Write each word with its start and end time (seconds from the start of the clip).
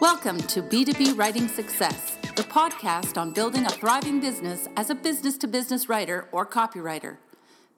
Welcome 0.00 0.38
to 0.38 0.62
B2B 0.62 1.18
Writing 1.18 1.46
Success, 1.46 2.16
the 2.34 2.42
podcast 2.42 3.18
on 3.18 3.34
building 3.34 3.66
a 3.66 3.68
thriving 3.68 4.18
business 4.18 4.66
as 4.74 4.88
a 4.88 4.94
business 4.94 5.36
to 5.36 5.46
business 5.46 5.90
writer 5.90 6.26
or 6.32 6.46
copywriter. 6.46 7.18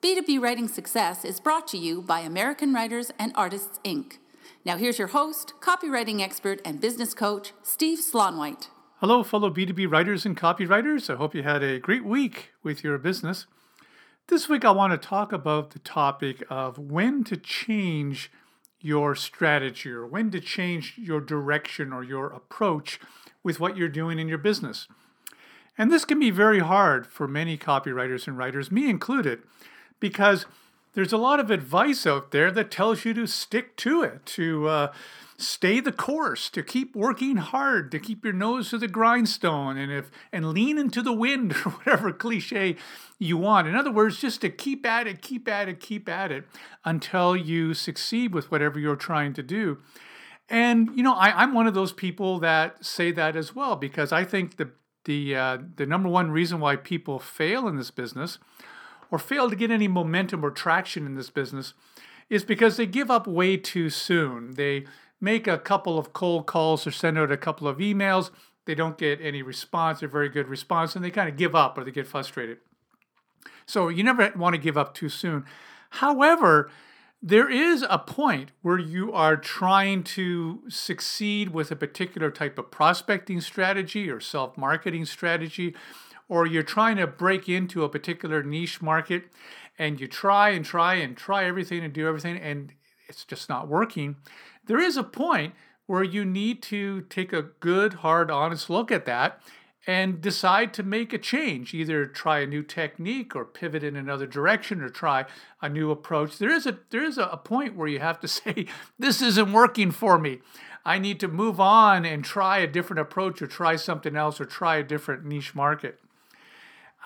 B2B 0.01 0.41
Writing 0.41 0.69
Success 0.69 1.25
is 1.25 1.41
brought 1.41 1.67
to 1.67 1.77
you 1.77 2.01
by 2.01 2.21
American 2.21 2.73
Writers 2.73 3.11
and 3.19 3.33
Artists, 3.35 3.81
Inc. 3.85 4.19
Now, 4.65 4.77
here's 4.77 5.01
your 5.01 5.09
host, 5.09 5.55
copywriting 5.61 6.21
expert, 6.21 6.61
and 6.65 6.81
business 6.81 7.13
coach, 7.13 7.55
Steve 7.65 7.99
Slaunwhite. 7.99 8.69
Hello, 9.01 9.25
fellow 9.25 9.51
B2B 9.51 9.91
writers 9.91 10.25
and 10.25 10.37
copywriters. 10.37 11.13
I 11.13 11.17
hope 11.17 11.35
you 11.35 11.43
had 11.43 11.65
a 11.65 11.81
great 11.81 12.05
week 12.05 12.53
with 12.63 12.85
your 12.85 12.99
business. 12.99 13.47
This 14.29 14.49
week, 14.49 14.65
I 14.65 14.71
want 14.71 14.93
to 14.93 15.09
talk 15.09 15.33
about 15.33 15.71
the 15.71 15.81
topic 15.81 16.45
of 16.49 16.79
when 16.79 17.25
to 17.25 17.37
change 17.37 18.31
your 18.83 19.15
strategy 19.15 19.91
or 19.91 20.07
when 20.07 20.31
to 20.31 20.41
change 20.41 20.95
your 20.97 21.21
direction 21.21 21.93
or 21.93 22.03
your 22.03 22.27
approach 22.27 23.01
with 23.43 23.61
what 23.61 23.77
you're 23.77 23.89
doing 23.89 24.19
in 24.19 24.29
your 24.29 24.39
business. 24.39 24.89
And 25.79 25.91
this 25.91 26.05
can 26.05 26.19
be 26.19 26.31
very 26.31 26.59
hard 26.59 27.07
for 27.07 27.27
many 27.27 27.57
copywriters 27.57 28.27
and 28.27 28.37
writers, 28.37 28.71
me 28.71 28.91
included, 28.91 29.43
because 30.01 30.47
there's 30.95 31.13
a 31.13 31.19
lot 31.19 31.41
of 31.41 31.51
advice 31.51 32.07
out 32.07 32.31
there 32.31 32.51
that 32.51 32.71
tells 32.71 33.05
you 33.05 33.15
to 33.15 33.27
stick 33.27 33.77
to 33.79 34.03
it, 34.03 34.27
to 34.27 34.69
uh, 34.69 34.93
stay 35.43 35.81
the 35.81 35.93
course, 35.93 36.49
to 36.51 36.63
keep 36.63 36.95
working 36.97 37.37
hard, 37.37 37.91
to 37.91 37.99
keep 37.99 38.25
your 38.25 38.33
nose 38.33 38.71
to 38.71 38.79
the 38.79 38.89
grindstone, 38.89 39.77
and 39.77 39.93
if 39.93 40.11
and 40.33 40.51
lean 40.51 40.79
into 40.79 41.03
the 41.03 41.13
wind 41.13 41.53
or 41.67 41.73
whatever 41.73 42.13
cliche 42.13 42.77
you 43.19 43.37
want. 43.37 43.69
In 43.69 43.75
other 43.75 43.91
words, 43.91 44.21
just 44.21 44.41
to 44.41 44.51
keep 44.51 44.87
at 44.87 45.07
it, 45.07 45.23
keep 45.23 45.49
at 45.49 45.69
it, 45.69 45.81
keep 45.81 46.09
at 46.09 46.33
it 46.33 46.45
until 46.85 47.37
you 47.37 47.75
succeed 47.75 48.35
with 48.35 48.51
whatever 48.51 48.79
you're 48.79 48.97
trying 48.97 49.33
to 49.35 49.43
do. 49.43 49.79
And 50.49 50.91
you 50.97 51.03
know, 51.03 51.15
I, 51.15 51.43
am 51.43 51.55
one 51.55 51.67
of 51.67 51.75
those 51.75 51.93
people 51.93 52.39
that 52.41 52.85
say 52.85 53.13
that 53.13 53.37
as 53.37 53.55
well 53.55 53.77
because 53.77 54.13
I 54.13 54.25
think 54.25 54.57
the 54.57 54.71
the 55.05 55.35
uh, 55.35 55.59
the 55.77 55.87
number 55.87 56.09
one 56.09 56.31
reason 56.31 56.61
why 56.61 56.77
people 56.77 57.19
fail 57.19 57.67
in 57.69 57.77
this 57.77 57.91
business 57.91 58.39
or 59.11 59.19
fail 59.19 59.51
to 59.51 59.57
get 59.57 59.71
any 59.71 59.89
momentum 59.89 60.45
or 60.45 60.51
traction 60.51 61.07
in 61.07 61.15
this 61.15 61.31
business 61.31 61.75
is 62.31 62.45
because 62.45 62.77
they 62.77 62.87
give 62.87 63.11
up 63.11 63.27
way 63.27 63.57
too 63.57 63.91
soon. 63.91 64.53
They 64.53 64.87
make 65.23 65.47
a 65.47 65.57
couple 65.57 65.99
of 65.99 66.13
cold 66.13 66.47
calls 66.47 66.87
or 66.87 66.91
send 66.91 67.17
out 67.17 67.31
a 67.31 67.37
couple 67.37 67.69
of 67.69 67.79
emails. 67.79 68.31
They 68.67 68.75
don't 68.75 68.99
get 68.99 69.21
any 69.23 69.41
response 69.41 70.03
or 70.03 70.09
very 70.09 70.29
good 70.29 70.49
response, 70.49 70.95
and 70.95 71.05
they 71.05 71.11
kind 71.11 71.29
of 71.29 71.37
give 71.37 71.55
up 71.55 71.79
or 71.79 71.85
they 71.85 71.91
get 71.93 72.07
frustrated. 72.07 72.59
So 73.65 73.89
you 73.89 74.03
never 74.03 74.33
want 74.37 74.55
to 74.55 74.61
give 74.61 74.77
up 74.77 74.95
too 74.95 75.09
soon. 75.09 75.45
However, 75.91 76.71
there 77.23 77.49
is 77.49 77.85
a 77.89 77.99
point 77.99 78.51
where 78.63 78.79
you 78.79 79.13
are 79.13 79.37
trying 79.37 80.03
to 80.03 80.63
succeed 80.69 81.51
with 81.51 81.71
a 81.71 81.77
particular 81.77 82.31
type 82.31 82.59
of 82.59 82.73
prospecting 82.73 83.41
strategy 83.41 84.11
or 84.11 84.19
self 84.19 84.59
marketing 84.59 85.05
strategy 85.05 85.75
or 86.29 86.47
you're 86.47 86.63
trying 86.63 86.97
to 86.97 87.07
break 87.07 87.49
into 87.49 87.85
a 87.85 87.89
particular 87.89 88.43
niche 88.43 88.83
market 88.83 89.25
and 89.79 90.01
you 90.01 90.09
try 90.09 90.51
and 90.51 90.65
try 90.65 90.95
and 90.95 91.17
try 91.17 91.45
everything 91.45 91.85
and 91.85 91.93
do 91.93 92.09
everything 92.09 92.37
and 92.39 92.73
it's 93.09 93.25
just 93.25 93.49
not 93.49 93.69
working, 93.69 94.17
there 94.67 94.81
is 94.81 94.97
a 94.97 95.05
point 95.05 95.55
where 95.87 96.03
you 96.03 96.25
need 96.25 96.63
to 96.63 97.03
take 97.03 97.33
a 97.33 97.43
good, 97.43 97.95
hard, 97.95 98.31
honest 98.31 98.71
look 98.71 98.91
at 98.91 99.07
that 99.07 99.43
and 99.87 100.21
decide 100.21 100.73
to 100.73 100.83
make 100.83 101.13
a 101.13 101.19
change 101.19 101.75
either 101.75 102.07
try 102.07 102.39
a 102.39 102.47
new 102.47 102.63
technique 102.63 103.35
or 103.35 103.45
pivot 103.45 103.83
in 103.83 103.97
another 103.97 104.27
direction 104.27 104.81
or 104.81 104.89
try 104.89 105.25
a 105.61 105.69
new 105.69 105.91
approach. 105.91 106.39
There 106.39 106.53
is 106.53 106.67
a 106.67 106.79
there 106.91 107.03
is 107.03 107.19
a 107.19 107.41
point 107.45 107.77
where 107.77 107.89
you 107.89 107.99
have 107.99 108.21
to 108.21 108.29
say 108.41 108.67
this 108.99 109.21
isn't 109.21 109.53
working 109.53 109.91
for 109.91 110.19
me. 110.19 110.39
I 110.85 110.99
need 110.99 111.21
to 111.21 111.29
move 111.29 111.61
on 111.61 112.05
and 112.05 112.25
try 112.25 112.59
a 112.59 112.67
different 112.67 113.01
approach 113.01 113.41
or 113.41 113.47
try 113.47 113.77
something 113.77 114.17
else 114.17 114.41
or 114.41 114.45
try 114.45 114.77
a 114.77 114.83
different 114.83 115.25
niche 115.25 115.55
market. 115.55 116.01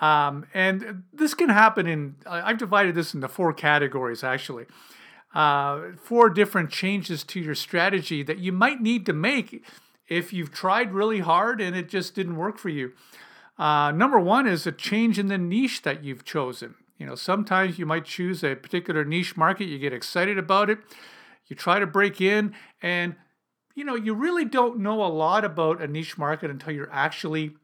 Um, 0.01 0.45
and 0.53 1.03
this 1.11 1.33
can 1.33 1.49
happen 1.49 1.87
in, 1.87 2.15
I've 2.25 2.57
divided 2.57 2.95
this 2.95 3.13
into 3.13 3.27
four 3.27 3.53
categories 3.53 4.23
actually. 4.23 4.65
Uh, 5.33 5.91
four 6.01 6.29
different 6.29 6.69
changes 6.69 7.23
to 7.23 7.39
your 7.39 7.53
strategy 7.53 8.23
that 8.23 8.39
you 8.39 8.51
might 8.51 8.81
need 8.81 9.05
to 9.05 9.13
make 9.13 9.63
if 10.07 10.31
you've 10.31 10.51
tried 10.51 10.93
really 10.93 11.19
hard 11.19 11.59
and 11.59 11.75
it 11.75 11.89
just 11.89 12.15
didn't 12.15 12.37
work 12.37 12.57
for 12.57 12.69
you. 12.69 12.93
Uh, 13.57 13.91
number 13.91 14.19
one 14.19 14.47
is 14.47 14.65
a 14.65 14.71
change 14.71 15.19
in 15.19 15.27
the 15.27 15.37
niche 15.37 15.81
that 15.81 16.03
you've 16.03 16.23
chosen. 16.23 16.75
You 16.97 17.05
know, 17.05 17.15
sometimes 17.15 17.77
you 17.77 17.85
might 17.85 18.05
choose 18.05 18.43
a 18.43 18.55
particular 18.55 19.03
niche 19.03 19.37
market, 19.37 19.65
you 19.65 19.77
get 19.77 19.93
excited 19.93 20.37
about 20.37 20.69
it, 20.69 20.79
you 21.47 21.55
try 21.55 21.79
to 21.79 21.87
break 21.87 22.21
in, 22.21 22.55
and 22.81 23.15
you 23.75 23.83
know, 23.83 23.95
you 23.95 24.15
really 24.15 24.45
don't 24.45 24.79
know 24.79 25.03
a 25.03 25.07
lot 25.07 25.45
about 25.45 25.81
a 25.81 25.87
niche 25.87 26.17
market 26.17 26.49
until 26.49 26.73
you're 26.73 26.91
actually 26.91 27.55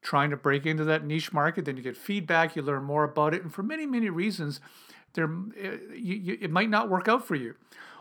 trying 0.00 0.30
to 0.30 0.36
break 0.36 0.64
into 0.64 0.84
that 0.84 1.04
niche 1.04 1.32
market. 1.32 1.64
Then 1.64 1.76
you 1.76 1.82
get 1.82 1.96
feedback, 1.96 2.54
you 2.54 2.62
learn 2.62 2.84
more 2.84 3.02
about 3.02 3.34
it, 3.34 3.42
and 3.42 3.52
for 3.52 3.64
many, 3.64 3.84
many 3.86 4.08
reasons, 4.08 4.60
there 5.16 5.30
eh, 5.60 5.76
you, 5.94 6.14
you, 6.14 6.38
it 6.40 6.50
might 6.50 6.70
not 6.70 6.88
work 6.88 7.08
out 7.08 7.26
for 7.26 7.34
you. 7.34 7.56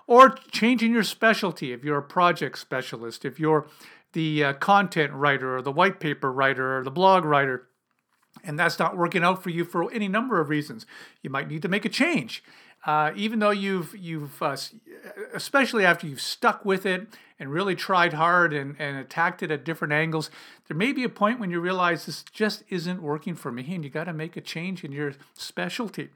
Or 0.08 0.36
changing 0.52 0.94
your 0.94 1.04
specialty 1.04 1.74
if 1.74 1.84
you're 1.84 1.98
a 1.98 2.04
project 2.04 2.60
specialist, 2.60 3.26
if 3.26 3.40
you're 3.40 3.68
the 4.14 4.44
uh, 4.44 4.54
content 4.54 5.14
writer 5.14 5.58
or 5.58 5.64
the 5.64 5.72
white 5.72 6.00
paper 6.00 6.32
writer 6.32 6.78
or 6.78 6.84
the 6.84 6.92
blog 6.92 7.26
writer, 7.26 7.68
and 8.44 8.60
that's 8.60 8.78
not 8.78 8.96
working 8.96 9.24
out 9.24 9.42
for 9.42 9.50
you 9.50 9.66
for 9.66 9.92
any 9.92 10.08
number 10.08 10.40
of 10.40 10.50
reasons. 10.50 10.86
You 11.24 11.32
might 11.32 11.48
need 11.48 11.64
to 11.64 11.68
make 11.68 11.86
a 11.86 11.90
change. 11.90 12.44
Uh, 12.86 13.12
even 13.16 13.40
though 13.40 13.52
you've 13.52 13.96
you've 13.98 14.42
uh, 14.44 14.56
especially 15.34 15.84
after 15.84 16.06
you've 16.06 16.22
stuck 16.22 16.64
with 16.64 16.86
it 16.86 17.08
and 17.40 17.52
really 17.52 17.76
tried 17.76 18.14
hard 18.14 18.54
and, 18.54 18.76
and 18.78 18.98
attacked 18.98 19.42
it 19.42 19.50
at 19.50 19.66
different 19.66 19.92
angles, 19.92 20.30
there 20.68 20.78
may 20.78 20.94
be 20.94 21.04
a 21.04 21.10
point 21.10 21.40
when 21.40 21.50
you 21.50 21.60
realize 21.60 22.06
this 22.06 22.24
just 22.32 22.64
isn't 22.70 23.02
working 23.02 23.34
for 23.34 23.52
me 23.52 23.66
and 23.74 23.84
you 23.84 23.90
got 23.90 24.04
to 24.04 24.14
make 24.14 24.38
a 24.38 24.42
change 24.42 24.84
in 24.84 24.92
your 24.92 25.14
specialty. 25.34 26.10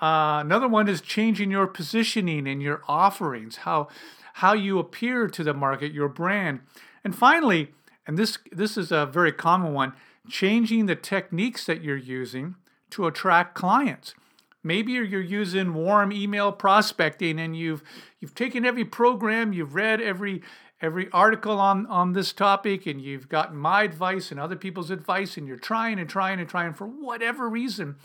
Uh, 0.00 0.40
another 0.40 0.68
one 0.68 0.88
is 0.88 1.00
changing 1.00 1.50
your 1.50 1.66
positioning 1.66 2.48
and 2.48 2.62
your 2.62 2.82
offerings, 2.88 3.56
how, 3.56 3.88
how 4.34 4.54
you 4.54 4.78
appear 4.78 5.28
to 5.28 5.44
the 5.44 5.52
market, 5.52 5.92
your 5.92 6.08
brand. 6.08 6.60
And 7.04 7.14
finally, 7.14 7.72
and 8.06 8.18
this, 8.18 8.38
this 8.50 8.76
is 8.76 8.90
a 8.90 9.04
very 9.04 9.32
common 9.32 9.74
one, 9.74 9.92
changing 10.28 10.86
the 10.86 10.96
techniques 10.96 11.66
that 11.66 11.82
you're 11.82 11.96
using 11.96 12.56
to 12.90 13.06
attract 13.06 13.54
clients. 13.54 14.14
Maybe 14.62 14.92
you're 14.92 15.20
using 15.20 15.72
warm 15.74 16.12
email 16.12 16.52
prospecting 16.52 17.38
and 17.38 17.56
you've 17.56 17.82
you've 18.20 18.34
taken 18.34 18.66
every 18.66 18.84
program, 18.84 19.54
you've 19.54 19.74
read 19.74 20.02
every 20.02 20.42
every 20.82 21.10
article 21.12 21.58
on 21.58 21.86
on 21.86 22.12
this 22.12 22.34
topic 22.34 22.86
and 22.86 23.00
you've 23.00 23.28
gotten 23.28 23.56
my 23.56 23.84
advice 23.84 24.30
and 24.30 24.38
other 24.38 24.56
people's 24.56 24.90
advice 24.90 25.38
and 25.38 25.46
you're 25.46 25.56
trying 25.56 25.98
and 25.98 26.10
trying 26.10 26.38
and 26.38 26.48
trying 26.48 26.74
for 26.74 26.86
whatever 26.86 27.48
reason 27.48 27.96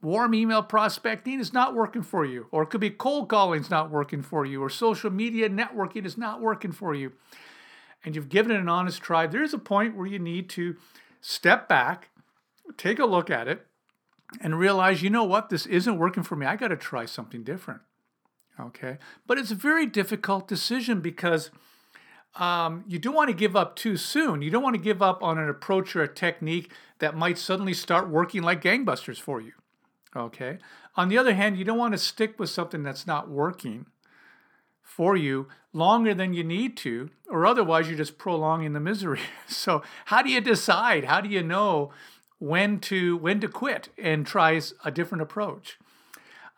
warm 0.00 0.34
email 0.34 0.62
prospecting 0.62 1.40
is 1.40 1.52
not 1.52 1.74
working 1.74 2.02
for 2.02 2.24
you 2.24 2.46
or 2.50 2.62
it 2.62 2.70
could 2.70 2.80
be 2.80 2.90
cold 2.90 3.28
calling 3.28 3.60
is 3.60 3.70
not 3.70 3.90
working 3.90 4.22
for 4.22 4.46
you 4.46 4.62
or 4.62 4.70
social 4.70 5.10
media 5.10 5.48
networking 5.48 6.04
is 6.04 6.16
not 6.16 6.40
working 6.40 6.72
for 6.72 6.94
you 6.94 7.12
and 8.04 8.14
you've 8.14 8.28
given 8.28 8.52
it 8.52 8.60
an 8.60 8.68
honest 8.68 9.02
try 9.02 9.26
there's 9.26 9.54
a 9.54 9.58
point 9.58 9.96
where 9.96 10.06
you 10.06 10.18
need 10.18 10.48
to 10.48 10.76
step 11.20 11.68
back 11.68 12.10
take 12.76 12.98
a 12.98 13.06
look 13.06 13.30
at 13.30 13.48
it 13.48 13.66
and 14.40 14.58
realize, 14.58 15.02
you 15.02 15.10
know 15.10 15.24
what, 15.24 15.48
this 15.48 15.66
isn't 15.66 15.98
working 15.98 16.22
for 16.22 16.36
me. 16.36 16.46
I 16.46 16.56
got 16.56 16.68
to 16.68 16.76
try 16.76 17.06
something 17.06 17.42
different. 17.42 17.80
Okay. 18.60 18.98
But 19.26 19.38
it's 19.38 19.50
a 19.50 19.56
very 19.56 19.86
difficult 19.86 20.48
decision 20.48 21.00
because 21.00 21.50
um, 22.34 22.84
you 22.86 22.98
don't 22.98 23.14
want 23.14 23.28
to 23.28 23.36
give 23.36 23.56
up 23.56 23.76
too 23.76 23.96
soon. 23.96 24.42
You 24.42 24.50
don't 24.50 24.62
want 24.62 24.74
to 24.74 24.82
give 24.82 25.00
up 25.00 25.22
on 25.22 25.38
an 25.38 25.48
approach 25.48 25.94
or 25.96 26.02
a 26.02 26.12
technique 26.12 26.72
that 26.98 27.16
might 27.16 27.38
suddenly 27.38 27.72
start 27.72 28.08
working 28.08 28.42
like 28.42 28.60
gangbusters 28.60 29.20
for 29.20 29.40
you. 29.40 29.52
Okay. 30.16 30.58
On 30.96 31.08
the 31.08 31.18
other 31.18 31.34
hand, 31.34 31.58
you 31.58 31.64
don't 31.64 31.78
want 31.78 31.92
to 31.92 31.98
stick 31.98 32.38
with 32.38 32.50
something 32.50 32.82
that's 32.82 33.06
not 33.06 33.28
working 33.28 33.86
for 34.82 35.16
you 35.16 35.48
longer 35.72 36.14
than 36.14 36.32
you 36.32 36.42
need 36.42 36.76
to, 36.78 37.10
or 37.28 37.46
otherwise 37.46 37.88
you're 37.88 37.96
just 37.96 38.18
prolonging 38.18 38.72
the 38.72 38.80
misery. 38.80 39.20
So, 39.48 39.82
how 40.06 40.22
do 40.22 40.30
you 40.30 40.40
decide? 40.40 41.04
How 41.04 41.20
do 41.20 41.28
you 41.28 41.42
know 41.42 41.90
when 42.38 42.78
to 42.78 43.16
when 43.16 43.40
to 43.40 43.48
quit 43.48 43.88
and 43.98 44.26
try 44.26 44.60
a 44.84 44.90
different 44.90 45.22
approach. 45.22 45.78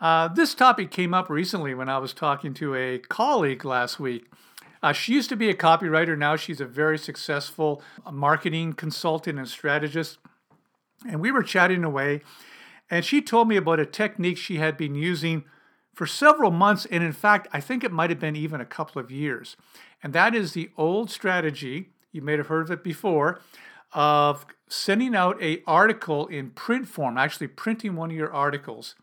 Uh, 0.01 0.29
this 0.29 0.55
topic 0.55 0.91
came 0.91 1.13
up 1.13 1.29
recently 1.29 1.75
when 1.75 1.89
I 1.89 1.99
was 1.99 2.15
talking 2.15 2.55
to 2.55 2.75
a 2.75 2.99
colleague 2.99 3.65
last 3.65 4.01
week. 4.01 4.31
Uh, 4.83 4.93
she 4.93 5.13
used 5.13 5.29
to 5.29 5.37
be 5.37 5.51
a 5.51 5.55
copywriter. 5.55 6.17
Now 6.17 6.37
she's 6.37 6.61
a 6.61 6.67
very 6.67 6.97
successful 6.99 7.83
marketing 8.11 8.73
consultant 8.73 9.39
and 9.39 9.47
strategist. 9.47 10.19
And 11.07 11.21
we 11.21 11.31
were 11.31 11.43
chatting 11.43 11.85
away, 11.85 12.23
and 12.91 13.05
she 13.05 13.23
told 13.23 13.49
me 13.49 13.57
about 13.57 13.81
a 13.81 13.87
technique 13.87 14.37
she 14.37 14.57
had 14.57 14.77
been 14.77 14.95
using 14.95 15.45
for 15.95 16.07
several 16.07 16.51
months. 16.51 16.87
And 16.87 17.05
in 17.05 17.13
fact, 17.13 17.47
I 17.53 17.61
think 17.61 17.85
it 17.85 17.93
might 17.93 18.11
have 18.11 18.19
been 18.19 18.37
even 18.37 18.61
a 18.61 18.67
couple 18.67 19.01
of 19.01 19.11
years. 19.11 19.57
And 20.03 20.13
that 20.13 20.35
is 20.35 20.53
the 20.53 20.71
old 20.77 21.11
strategy. 21.11 21.91
You 22.11 22.23
may 22.23 22.37
have 22.37 22.49
heard 22.49 22.67
of 22.67 22.71
it 22.71 22.83
before 22.83 23.41
of 23.93 24.47
sending 24.69 25.15
out 25.15 25.41
a 25.43 25.63
article 25.67 26.27
in 26.27 26.51
print 26.51 26.89
form, 26.89 27.19
actually 27.19 27.49
printing 27.49 27.97
one 27.97 28.11
of 28.11 28.17
your 28.17 28.33
articles 28.33 28.95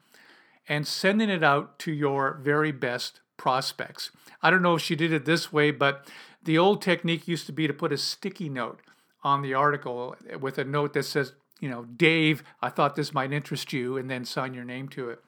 and 0.68 0.88
sending 0.88 1.30
it 1.30 1.44
out 1.44 1.80
to 1.80 1.92
your 1.92 2.40
very 2.42 2.72
best 2.72 3.22
prospects. 3.38 4.12
I 4.42 4.50
don't 4.50 4.62
know 4.62 4.76
if 4.76 4.82
she 4.82 4.96
did 4.96 5.14
it 5.14 5.26
this 5.26 5.54
way, 5.54 5.72
but 5.72 6.08
the 6.44 6.58
old 6.58 6.82
technique 6.82 7.28
used 7.28 7.46
to 7.46 7.52
be 7.52 7.68
to 7.68 7.74
put 7.74 7.92
a 7.92 7.98
sticky 7.98 8.50
note 8.50 8.82
on 9.24 9.42
the 9.42 9.54
article 9.54 10.16
with 10.40 10.58
a 10.58 10.64
note 10.64 10.94
that 10.94 11.04
says, 11.04 11.34
you 11.60 11.70
know, 11.70 11.86
Dave, 11.86 12.44
I 12.62 12.70
thought 12.70 12.96
this 12.96 13.14
might 13.14 13.32
interest 13.32 13.74
you, 13.74 13.98
and 13.98 14.10
then 14.10 14.26
sign 14.26 14.54
your 14.54 14.64
name 14.64 14.90
to 14.90 15.10
it. 15.10 15.24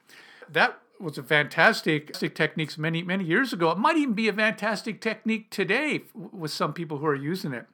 That 0.48 0.78
was 0.98 1.16
a 1.16 1.22
fantastic 1.22 2.12
technique 2.12 2.76
many, 2.76 3.02
many 3.02 3.24
years 3.24 3.52
ago. 3.52 3.70
It 3.70 3.78
might 3.78 3.96
even 3.96 4.14
be 4.14 4.28
a 4.28 4.32
fantastic 4.32 5.00
technique 5.00 5.50
today 5.50 6.02
with 6.14 6.50
some 6.50 6.72
people 6.72 6.98
who 6.98 7.06
are 7.06 7.14
using 7.14 7.52
it. 7.52 7.66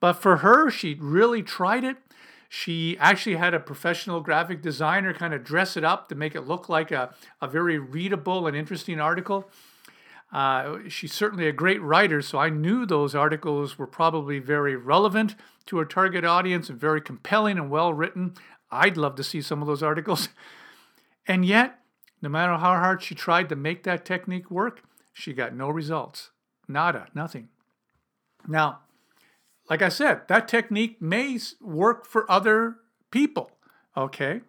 But 0.00 0.14
for 0.14 0.38
her, 0.38 0.70
she 0.70 0.94
really 1.00 1.42
tried 1.42 1.84
it. 1.84 1.96
She 2.48 2.98
actually 2.98 3.36
had 3.36 3.54
a 3.54 3.60
professional 3.60 4.20
graphic 4.20 4.60
designer 4.60 5.14
kind 5.14 5.32
of 5.32 5.42
dress 5.42 5.76
it 5.76 5.84
up 5.84 6.10
to 6.10 6.14
make 6.14 6.34
it 6.34 6.42
look 6.42 6.68
like 6.68 6.90
a, 6.90 7.14
a 7.40 7.48
very 7.48 7.78
readable 7.78 8.46
and 8.46 8.54
interesting 8.54 9.00
article. 9.00 9.48
Uh, 10.32 10.78
she's 10.88 11.12
certainly 11.12 11.46
a 11.46 11.52
great 11.52 11.82
writer, 11.82 12.22
so 12.22 12.38
I 12.38 12.48
knew 12.48 12.86
those 12.86 13.14
articles 13.14 13.78
were 13.78 13.86
probably 13.86 14.38
very 14.38 14.76
relevant 14.76 15.34
to 15.66 15.76
her 15.76 15.84
target 15.84 16.24
audience 16.24 16.70
and 16.70 16.80
very 16.80 17.02
compelling 17.02 17.58
and 17.58 17.70
well 17.70 17.92
written. 17.92 18.34
I'd 18.70 18.96
love 18.96 19.14
to 19.16 19.24
see 19.24 19.42
some 19.42 19.60
of 19.60 19.68
those 19.68 19.82
articles. 19.82 20.28
And 21.24 21.46
yet, 21.46 21.78
no 22.20 22.28
matter 22.28 22.54
how 22.54 22.58
hard 22.58 23.00
she 23.00 23.14
tried 23.14 23.48
to 23.50 23.54
make 23.54 23.84
that 23.84 24.04
technique 24.04 24.50
work, 24.50 24.82
she 25.12 25.32
got 25.32 25.54
no 25.54 25.68
results. 25.70 26.32
Nada, 26.66 27.06
nothing. 27.14 27.48
Now, 28.48 28.80
like 29.70 29.82
I 29.82 29.88
said, 29.88 30.22
that 30.28 30.48
technique 30.48 31.00
may 31.00 31.38
work 31.60 32.06
for 32.06 32.28
other 32.30 32.76
people, 33.12 33.52
okay? 33.96 34.40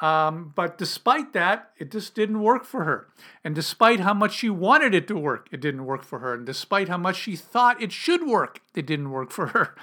Um, 0.00 0.52
but 0.54 0.78
despite 0.78 1.32
that, 1.32 1.70
it 1.78 1.90
just 1.90 2.14
didn't 2.14 2.40
work 2.40 2.64
for 2.64 2.84
her. 2.84 3.08
And 3.42 3.54
despite 3.54 4.00
how 4.00 4.14
much 4.14 4.34
she 4.34 4.48
wanted 4.48 4.94
it 4.94 5.08
to 5.08 5.16
work, 5.16 5.48
it 5.50 5.60
didn't 5.60 5.86
work 5.86 6.04
for 6.04 6.20
her. 6.20 6.34
And 6.34 6.46
despite 6.46 6.88
how 6.88 6.98
much 6.98 7.16
she 7.16 7.34
thought 7.34 7.82
it 7.82 7.90
should 7.90 8.24
work, 8.26 8.60
it 8.74 8.86
didn't 8.86 9.10
work 9.10 9.32
for 9.32 9.48
her. 9.48 9.74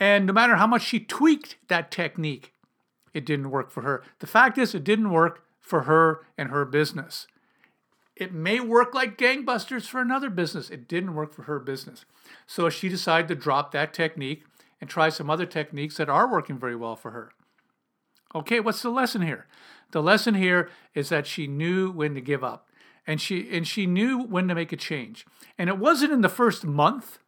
And 0.00 0.26
no 0.26 0.32
matter 0.32 0.56
how 0.56 0.66
much 0.66 0.84
she 0.84 1.00
tweaked 1.00 1.56
that 1.68 1.90
technique, 1.90 2.52
it 3.12 3.24
didn't 3.26 3.50
work 3.50 3.70
for 3.70 3.82
her. 3.82 4.02
The 4.18 4.26
fact 4.26 4.58
is, 4.58 4.74
it 4.74 4.84
didn't 4.84 5.10
work 5.10 5.42
for 5.60 5.82
her 5.82 6.26
and 6.36 6.50
her 6.50 6.64
business. 6.64 7.26
It 8.14 8.32
may 8.32 8.60
work 8.60 8.94
like 8.94 9.18
gangbusters 9.18 9.86
for 9.86 10.00
another 10.00 10.30
business. 10.30 10.70
It 10.70 10.88
didn't 10.88 11.14
work 11.14 11.34
for 11.34 11.42
her 11.42 11.58
business. 11.58 12.06
So 12.46 12.70
she 12.70 12.88
decided 12.88 13.28
to 13.28 13.34
drop 13.34 13.72
that 13.72 13.92
technique 13.92 14.44
and 14.80 14.88
try 14.88 15.10
some 15.10 15.28
other 15.28 15.46
techniques 15.46 15.96
that 15.98 16.08
are 16.08 16.30
working 16.30 16.58
very 16.58 16.76
well 16.76 16.96
for 16.96 17.10
her. 17.10 17.32
Okay, 18.34 18.60
what's 18.60 18.82
the 18.82 18.90
lesson 18.90 19.22
here? 19.22 19.46
The 19.92 20.02
lesson 20.02 20.34
here 20.34 20.68
is 20.94 21.08
that 21.08 21.26
she 21.26 21.46
knew 21.46 21.90
when 21.90 22.14
to 22.14 22.20
give 22.20 22.42
up 22.42 22.68
and 23.06 23.20
she 23.20 23.48
and 23.50 23.66
she 23.66 23.86
knew 23.86 24.22
when 24.22 24.48
to 24.48 24.54
make 24.54 24.72
a 24.72 24.76
change. 24.76 25.26
And 25.56 25.68
it 25.68 25.78
wasn't 25.78 26.12
in 26.12 26.22
the 26.22 26.28
first 26.28 26.64
month 26.64 27.18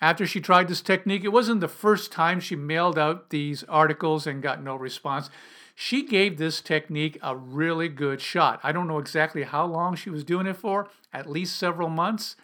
after 0.00 0.26
she 0.26 0.40
tried 0.40 0.68
this 0.68 0.80
technique. 0.80 1.24
It 1.24 1.32
wasn't 1.32 1.60
the 1.60 1.68
first 1.68 2.10
time 2.10 2.40
she 2.40 2.56
mailed 2.56 2.98
out 2.98 3.30
these 3.30 3.62
articles 3.64 4.26
and 4.26 4.42
got 4.42 4.62
no 4.62 4.74
response. 4.74 5.30
She 5.74 6.04
gave 6.06 6.36
this 6.36 6.60
technique 6.60 7.18
a 7.22 7.36
really 7.36 7.88
good 7.88 8.20
shot. 8.20 8.60
I 8.62 8.72
don't 8.72 8.88
know 8.88 8.98
exactly 8.98 9.44
how 9.44 9.64
long 9.64 9.94
she 9.94 10.10
was 10.10 10.24
doing 10.24 10.46
it 10.46 10.56
for, 10.56 10.88
at 11.12 11.30
least 11.30 11.56
several 11.56 11.88
months, 11.88 12.36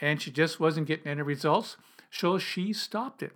and 0.00 0.20
she 0.20 0.30
just 0.30 0.58
wasn't 0.58 0.86
getting 0.86 1.06
any 1.06 1.22
results. 1.22 1.76
So 2.10 2.38
she 2.38 2.72
stopped 2.72 3.22
it. 3.22 3.32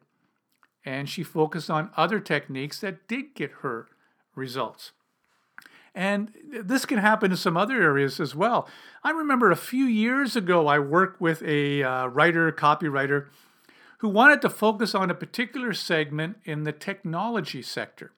And 0.86 1.08
she 1.08 1.22
focused 1.22 1.70
on 1.70 1.90
other 1.96 2.20
techniques 2.20 2.80
that 2.80 3.06
did 3.06 3.34
get 3.34 3.50
her 3.62 3.88
results. 4.34 4.92
And 5.94 6.32
this 6.52 6.84
can 6.84 6.98
happen 6.98 7.30
in 7.30 7.36
some 7.36 7.56
other 7.56 7.80
areas 7.80 8.18
as 8.18 8.34
well. 8.34 8.68
I 9.04 9.10
remember 9.10 9.50
a 9.50 9.56
few 9.56 9.84
years 9.84 10.34
ago, 10.34 10.66
I 10.66 10.80
worked 10.80 11.20
with 11.20 11.42
a 11.42 11.84
uh, 11.84 12.06
writer, 12.06 12.50
copywriter, 12.50 13.26
who 13.98 14.08
wanted 14.08 14.42
to 14.42 14.50
focus 14.50 14.94
on 14.94 15.08
a 15.08 15.14
particular 15.14 15.72
segment 15.72 16.38
in 16.44 16.64
the 16.64 16.72
technology 16.72 17.62
sector. 17.62 18.10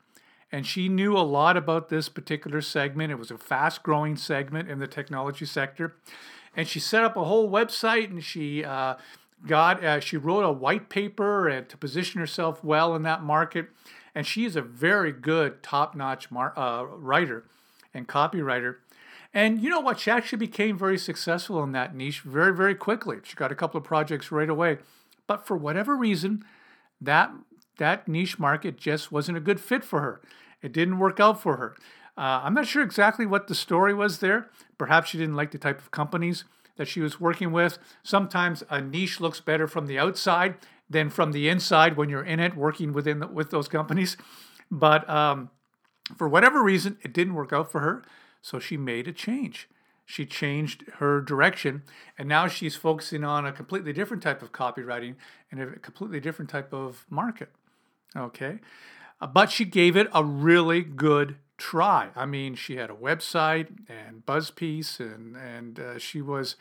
And 0.50 0.66
she 0.66 0.88
knew 0.88 1.16
a 1.16 1.20
lot 1.20 1.56
about 1.56 1.90
this 1.90 2.08
particular 2.08 2.62
segment. 2.62 3.12
It 3.12 3.18
was 3.18 3.30
a 3.30 3.36
fast 3.36 3.82
growing 3.82 4.16
segment 4.16 4.70
in 4.70 4.78
the 4.78 4.86
technology 4.86 5.44
sector. 5.44 5.96
And 6.56 6.66
she 6.66 6.80
set 6.80 7.04
up 7.04 7.16
a 7.16 7.24
whole 7.24 7.50
website 7.50 8.10
and 8.10 8.24
she 8.24 8.64
uh, 8.64 8.94
got, 9.46 9.84
uh, 9.84 10.00
she 10.00 10.16
wrote 10.16 10.44
a 10.44 10.52
white 10.52 10.88
paper 10.88 11.46
and 11.48 11.68
to 11.68 11.76
position 11.76 12.20
herself 12.20 12.64
well 12.64 12.94
in 12.94 13.02
that 13.02 13.22
market. 13.22 13.68
And 14.16 14.26
she 14.26 14.46
is 14.46 14.56
a 14.56 14.62
very 14.62 15.12
good, 15.12 15.62
top 15.62 15.94
notch 15.94 16.30
mar- 16.30 16.58
uh, 16.58 16.84
writer 16.84 17.44
and 17.92 18.08
copywriter. 18.08 18.76
And 19.34 19.60
you 19.60 19.68
know 19.68 19.80
what? 19.80 20.00
She 20.00 20.10
actually 20.10 20.38
became 20.38 20.78
very 20.78 20.96
successful 20.96 21.62
in 21.62 21.72
that 21.72 21.94
niche 21.94 22.22
very, 22.22 22.56
very 22.56 22.74
quickly. 22.74 23.18
She 23.24 23.36
got 23.36 23.52
a 23.52 23.54
couple 23.54 23.76
of 23.76 23.84
projects 23.84 24.32
right 24.32 24.48
away. 24.48 24.78
But 25.26 25.46
for 25.46 25.54
whatever 25.54 25.94
reason, 25.94 26.46
that 26.98 27.30
that 27.76 28.08
niche 28.08 28.38
market 28.38 28.78
just 28.78 29.12
wasn't 29.12 29.36
a 29.36 29.40
good 29.40 29.60
fit 29.60 29.84
for 29.84 30.00
her. 30.00 30.22
It 30.62 30.72
didn't 30.72 30.98
work 30.98 31.20
out 31.20 31.42
for 31.42 31.58
her. 31.58 31.76
Uh, 32.16 32.40
I'm 32.42 32.54
not 32.54 32.66
sure 32.66 32.82
exactly 32.82 33.26
what 33.26 33.48
the 33.48 33.54
story 33.54 33.92
was 33.92 34.20
there. 34.20 34.48
Perhaps 34.78 35.10
she 35.10 35.18
didn't 35.18 35.36
like 35.36 35.50
the 35.50 35.58
type 35.58 35.78
of 35.78 35.90
companies 35.90 36.44
that 36.76 36.88
she 36.88 37.00
was 37.00 37.20
working 37.20 37.52
with. 37.52 37.76
Sometimes 38.02 38.62
a 38.70 38.80
niche 38.80 39.20
looks 39.20 39.40
better 39.42 39.68
from 39.68 39.86
the 39.86 39.98
outside 39.98 40.54
than 40.88 41.10
from 41.10 41.32
the 41.32 41.48
inside 41.48 41.96
when 41.96 42.08
you're 42.08 42.24
in 42.24 42.40
it, 42.40 42.56
working 42.56 42.92
within 42.92 43.20
the, 43.20 43.26
with 43.26 43.50
those 43.50 43.68
companies. 43.68 44.16
But 44.70 45.08
um, 45.08 45.50
for 46.16 46.28
whatever 46.28 46.62
reason, 46.62 46.98
it 47.02 47.12
didn't 47.12 47.34
work 47.34 47.52
out 47.52 47.70
for 47.70 47.80
her, 47.80 48.04
so 48.40 48.58
she 48.58 48.76
made 48.76 49.08
a 49.08 49.12
change. 49.12 49.68
She 50.04 50.24
changed 50.24 50.84
her 50.98 51.20
direction, 51.20 51.82
and 52.16 52.28
now 52.28 52.46
she's 52.46 52.76
focusing 52.76 53.24
on 53.24 53.44
a 53.44 53.52
completely 53.52 53.92
different 53.92 54.22
type 54.22 54.40
of 54.40 54.52
copywriting 54.52 55.16
and 55.50 55.60
a 55.60 55.66
completely 55.80 56.20
different 56.20 56.48
type 56.48 56.72
of 56.72 57.04
market. 57.10 57.48
Okay. 58.16 58.60
Uh, 59.20 59.26
but 59.26 59.50
she 59.50 59.64
gave 59.64 59.96
it 59.96 60.08
a 60.14 60.22
really 60.22 60.82
good 60.82 61.36
try. 61.58 62.10
I 62.14 62.24
mean, 62.24 62.54
she 62.54 62.76
had 62.76 62.90
a 62.90 62.94
website 62.94 63.68
and 63.88 64.24
BuzzPiece, 64.24 65.00
and 65.00 65.36
and 65.36 65.80
uh, 65.80 65.98
she 65.98 66.22
was 66.22 66.54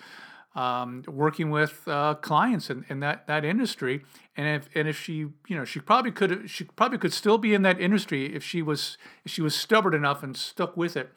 um, 0.56 1.04
working 1.08 1.52
with 1.52 1.82
uh, 1.86 2.16
clients 2.16 2.70
in, 2.70 2.86
in 2.90 3.02
that, 3.02 3.28
that 3.28 3.44
industry. 3.44 4.04
And 4.38 4.48
if 4.48 4.70
and 4.76 4.88
if 4.88 5.00
she 5.00 5.14
you 5.48 5.56
know 5.56 5.66
she 5.66 5.80
probably 5.80 6.12
could 6.12 6.50
she 6.50 6.64
probably 6.64 6.98
could 6.98 7.14
still 7.14 7.38
be 7.38 7.54
in 7.54 7.62
that 7.64 7.80
industry 7.80 8.34
if 8.34 8.44
she 8.44 8.62
was 8.62 8.98
if 9.24 9.32
she 9.32 9.42
was 9.42 9.56
stubborn 9.56 9.94
enough 9.94 10.24
and 10.24 10.36
stuck 10.36 10.76
with 10.76 10.98
it, 10.98 11.12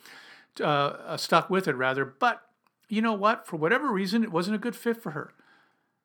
uh, 0.61 0.64
uh 0.64 1.17
stuck 1.17 1.49
with 1.49 1.67
it 1.67 1.75
rather. 1.75 2.05
But 2.05 2.43
you 2.88 3.02
know 3.02 3.14
what? 3.14 3.46
For 3.46 3.56
whatever 3.56 3.93
reason, 3.93 4.23
it 4.23 4.32
wasn't 4.32 4.56
a 4.56 4.58
good 4.58 4.76
fit 4.76 5.02
for 5.02 5.12
her, 5.12 5.32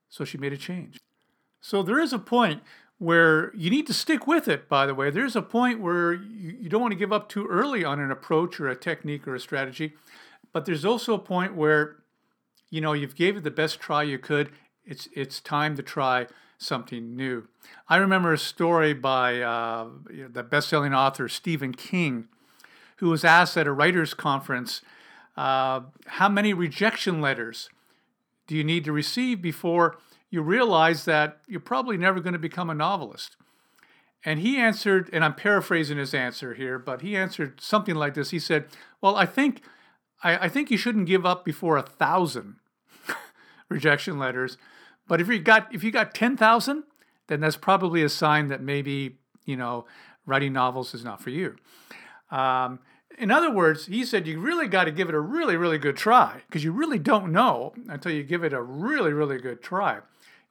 so 0.09 0.23
she 0.23 0.37
made 0.37 0.53
a 0.53 0.57
change. 0.57 0.99
So 1.61 1.81
there 1.81 1.99
is 1.99 2.13
a 2.13 2.19
point 2.19 2.61
where 2.97 3.53
you 3.55 3.69
need 3.69 3.87
to 3.87 3.93
stick 3.93 4.27
with 4.27 4.47
it, 4.47 4.69
by 4.69 4.85
the 4.85 4.95
way. 4.95 5.09
There's 5.09 5.35
a 5.35 5.41
point 5.41 5.79
where 5.79 6.13
you, 6.13 6.57
you 6.61 6.69
don't 6.69 6.81
want 6.81 6.91
to 6.93 6.97
give 6.97 7.13
up 7.13 7.29
too 7.29 7.47
early 7.47 7.83
on 7.83 7.99
an 7.99 8.11
approach 8.11 8.59
or 8.59 8.69
a 8.69 8.75
technique 8.75 9.27
or 9.27 9.35
a 9.35 9.39
strategy. 9.39 9.93
But 10.51 10.65
there's 10.65 10.85
also 10.85 11.13
a 11.13 11.19
point 11.19 11.55
where, 11.55 11.97
you 12.73 12.81
know, 12.81 12.93
you've 12.93 13.13
gave 13.13 13.37
it 13.37 13.43
the 13.43 13.51
best 13.51 13.79
try 13.79 14.01
you 14.01 14.17
could. 14.17 14.49
It's, 14.83 15.07
it's 15.13 15.39
time 15.39 15.75
to 15.75 15.83
try 15.83 16.25
something 16.57 17.15
new. 17.15 17.47
I 17.87 17.97
remember 17.97 18.33
a 18.33 18.37
story 18.37 18.95
by 18.95 19.41
uh, 19.41 19.89
the 20.09 20.41
best-selling 20.41 20.91
author 20.91 21.29
Stephen 21.29 21.75
King, 21.75 22.29
who 22.97 23.11
was 23.11 23.23
asked 23.23 23.57
at 23.57 23.67
a 23.67 23.71
writers' 23.71 24.15
conference, 24.15 24.81
uh, 25.37 25.81
how 26.07 26.27
many 26.29 26.51
rejection 26.51 27.21
letters 27.21 27.69
do 28.47 28.55
you 28.55 28.63
need 28.63 28.85
to 28.85 28.91
receive 28.91 29.39
before 29.39 29.99
you 30.31 30.41
realize 30.41 31.05
that 31.05 31.41
you're 31.47 31.59
probably 31.59 31.95
never 31.95 32.19
going 32.19 32.33
to 32.33 32.39
become 32.39 32.71
a 32.71 32.73
novelist. 32.73 33.37
And 34.25 34.39
he 34.39 34.57
answered, 34.57 35.11
and 35.13 35.23
I'm 35.23 35.35
paraphrasing 35.35 35.99
his 35.99 36.15
answer 36.15 36.55
here, 36.55 36.79
but 36.79 37.01
he 37.01 37.15
answered 37.15 37.61
something 37.61 37.93
like 37.93 38.15
this. 38.15 38.31
He 38.31 38.39
said, 38.39 38.65
Well, 38.99 39.15
I 39.15 39.27
think 39.27 39.61
I, 40.23 40.45
I 40.45 40.49
think 40.49 40.71
you 40.71 40.77
shouldn't 40.77 41.05
give 41.05 41.23
up 41.23 41.45
before 41.45 41.77
a 41.77 41.83
thousand 41.83 42.55
rejection 43.73 44.17
letters. 44.17 44.57
But 45.07 45.19
if 45.19 45.27
you 45.27 45.39
got 45.39 45.73
if 45.73 45.83
you 45.83 45.91
got 45.91 46.13
ten 46.13 46.37
thousand, 46.37 46.83
then 47.27 47.41
that's 47.41 47.57
probably 47.57 48.03
a 48.03 48.09
sign 48.09 48.47
that 48.49 48.61
maybe, 48.61 49.17
you 49.45 49.57
know, 49.57 49.85
writing 50.25 50.53
novels 50.53 50.93
is 50.93 51.03
not 51.03 51.21
for 51.21 51.29
you. 51.29 51.55
Um, 52.31 52.79
in 53.17 53.29
other 53.29 53.51
words, 53.51 53.85
he 53.85 54.05
said 54.05 54.27
you 54.27 54.39
really 54.39 54.67
got 54.67 54.85
to 54.85 54.91
give 54.91 55.09
it 55.09 55.15
a 55.15 55.19
really, 55.19 55.55
really 55.55 55.77
good 55.77 55.97
try 55.97 56.41
because 56.47 56.63
you 56.63 56.71
really 56.71 56.97
don't 56.97 57.31
know 57.31 57.73
until 57.87 58.11
you 58.11 58.23
give 58.23 58.43
it 58.43 58.53
a 58.53 58.61
really, 58.61 59.13
really 59.13 59.37
good 59.37 59.61
try. 59.61 59.99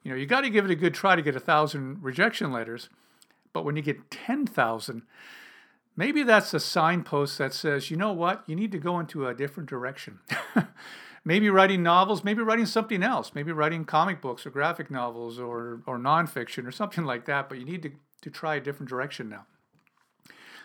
You 0.03 0.11
know, 0.11 0.17
you 0.17 0.25
got 0.25 0.41
to 0.41 0.49
give 0.49 0.65
it 0.65 0.71
a 0.71 0.75
good 0.75 0.93
try 0.93 1.15
to 1.15 1.21
get 1.21 1.35
a 1.35 1.39
thousand 1.39 2.01
rejection 2.01 2.51
letters, 2.51 2.89
but 3.51 3.65
when 3.65 3.75
you 3.75 3.81
get 3.81 4.11
10,000, 4.11 5.01
maybe 5.95 6.23
that's 6.23 6.53
a 6.53 6.59
signpost 6.59 7.37
that 7.37 7.53
says, 7.53 7.91
you 7.91 7.97
know 7.97 8.13
what, 8.13 8.43
you 8.47 8.55
need 8.55 8.71
to 8.71 8.79
go 8.79 8.99
into 8.99 9.27
a 9.27 9.33
different 9.33 9.69
direction. 9.69 10.19
maybe 11.25 11.49
writing 11.49 11.83
novels, 11.83 12.23
maybe 12.23 12.41
writing 12.41 12.65
something 12.65 13.03
else, 13.03 13.31
maybe 13.33 13.51
writing 13.51 13.85
comic 13.85 14.21
books 14.21 14.45
or 14.45 14.49
graphic 14.49 14.91
novels 14.91 15.39
or, 15.39 15.81
or 15.85 15.97
nonfiction 15.97 16.67
or 16.67 16.71
something 16.71 17.05
like 17.05 17.25
that, 17.25 17.49
but 17.49 17.57
you 17.59 17.65
need 17.65 17.81
to, 17.83 17.91
to 18.21 18.29
try 18.29 18.55
a 18.55 18.61
different 18.61 18.89
direction 18.89 19.29
now. 19.29 19.45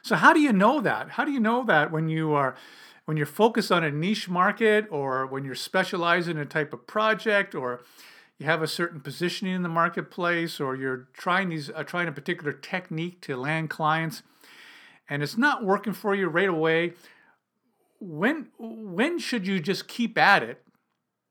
So 0.03 0.17
how 0.17 0.33
do 0.33 0.41
you 0.41 0.53
know 0.53 0.81
that? 0.81 1.11
How 1.11 1.25
do 1.25 1.33
you 1.33 1.41
know 1.41 1.65
that 1.65 1.91
when 1.91 2.09
you 2.09 2.33
are 2.33 2.57
when 3.05 3.17
you're 3.17 3.27
focused 3.27 3.73
on 3.73 3.83
a 3.83 3.91
niche 3.91 4.29
market 4.29 4.87
or 4.91 5.27
when 5.27 5.43
you're 5.43 5.55
specialized 5.55 6.29
in 6.29 6.37
a 6.37 6.45
type 6.45 6.75
of 6.75 6.87
project 6.87 7.55
or 7.55 7.81
you 8.39 8.47
have 8.47 8.63
a 8.63 8.69
certain 8.69 9.01
positioning 9.01 9.55
in 9.55 9.63
the 9.63 9.69
marketplace, 9.69 10.61
or 10.61 10.77
you're 10.77 11.09
trying 11.13 11.49
these 11.49 11.71
uh, 11.71 11.83
trying 11.83 12.07
a 12.07 12.13
particular 12.13 12.53
technique 12.53 13.21
to 13.23 13.37
land 13.37 13.69
clients, 13.69 14.23
and 15.09 15.23
it's 15.23 15.37
not 15.37 15.65
working 15.65 15.93
for 15.93 16.15
you 16.15 16.29
right 16.29 16.49
away. 16.49 16.93
When 18.01 18.49
when 18.59 19.19
should 19.19 19.47
you 19.47 19.61
just 19.61 19.89
keep 19.89 20.17
at 20.17 20.43
it 20.43 20.63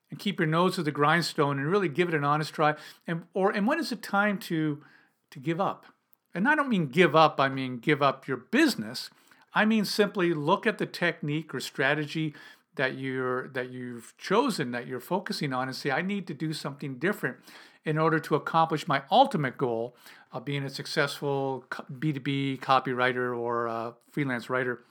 and 0.09 0.19
keep 0.19 0.39
your 0.39 0.47
nose 0.47 0.75
to 0.75 0.83
the 0.83 0.91
grindstone 0.91 1.59
and 1.59 1.67
really 1.67 1.89
give 1.89 2.09
it 2.09 2.15
an 2.15 2.23
honest 2.23 2.53
try? 2.53 2.75
And 3.05 3.23
or 3.33 3.51
and 3.51 3.67
when 3.67 3.79
is 3.79 3.91
it 3.91 4.01
time 4.01 4.37
to 4.39 4.83
to 5.31 5.39
give 5.39 5.61
up? 5.61 5.85
And 6.33 6.47
I 6.47 6.55
don't 6.55 6.69
mean 6.69 6.87
give 6.87 7.15
up, 7.15 7.39
I 7.39 7.49
mean 7.49 7.79
give 7.79 8.01
up 8.01 8.27
your 8.27 8.37
business. 8.37 9.09
I 9.53 9.65
mean 9.65 9.85
simply 9.85 10.33
look 10.33 10.67
at 10.67 10.77
the 10.77 10.85
technique 10.85 11.55
or 11.55 11.59
strategy 11.59 12.35
that 12.75 12.97
you're 12.97 13.47
that 13.49 13.69
you've 13.69 14.13
chosen 14.17 14.71
that 14.71 14.87
you're 14.87 14.99
focusing 14.99 15.53
on 15.53 15.67
and 15.67 15.75
say 15.75 15.91
I 15.91 16.01
need 16.01 16.27
to 16.27 16.33
do 16.33 16.53
something 16.53 16.99
different 16.99 17.37
in 17.85 17.97
order 17.97 18.19
to 18.19 18.35
accomplish 18.35 18.87
my 18.87 19.01
ultimate 19.09 19.57
goal 19.57 19.95
of 20.31 20.43
being 20.43 20.63
a 20.63 20.69
successful 20.69 21.63
B2B 21.71 22.59
copywriter 22.59 23.35
or 23.37 23.95
freelance 24.11 24.49
writer. 24.49 24.83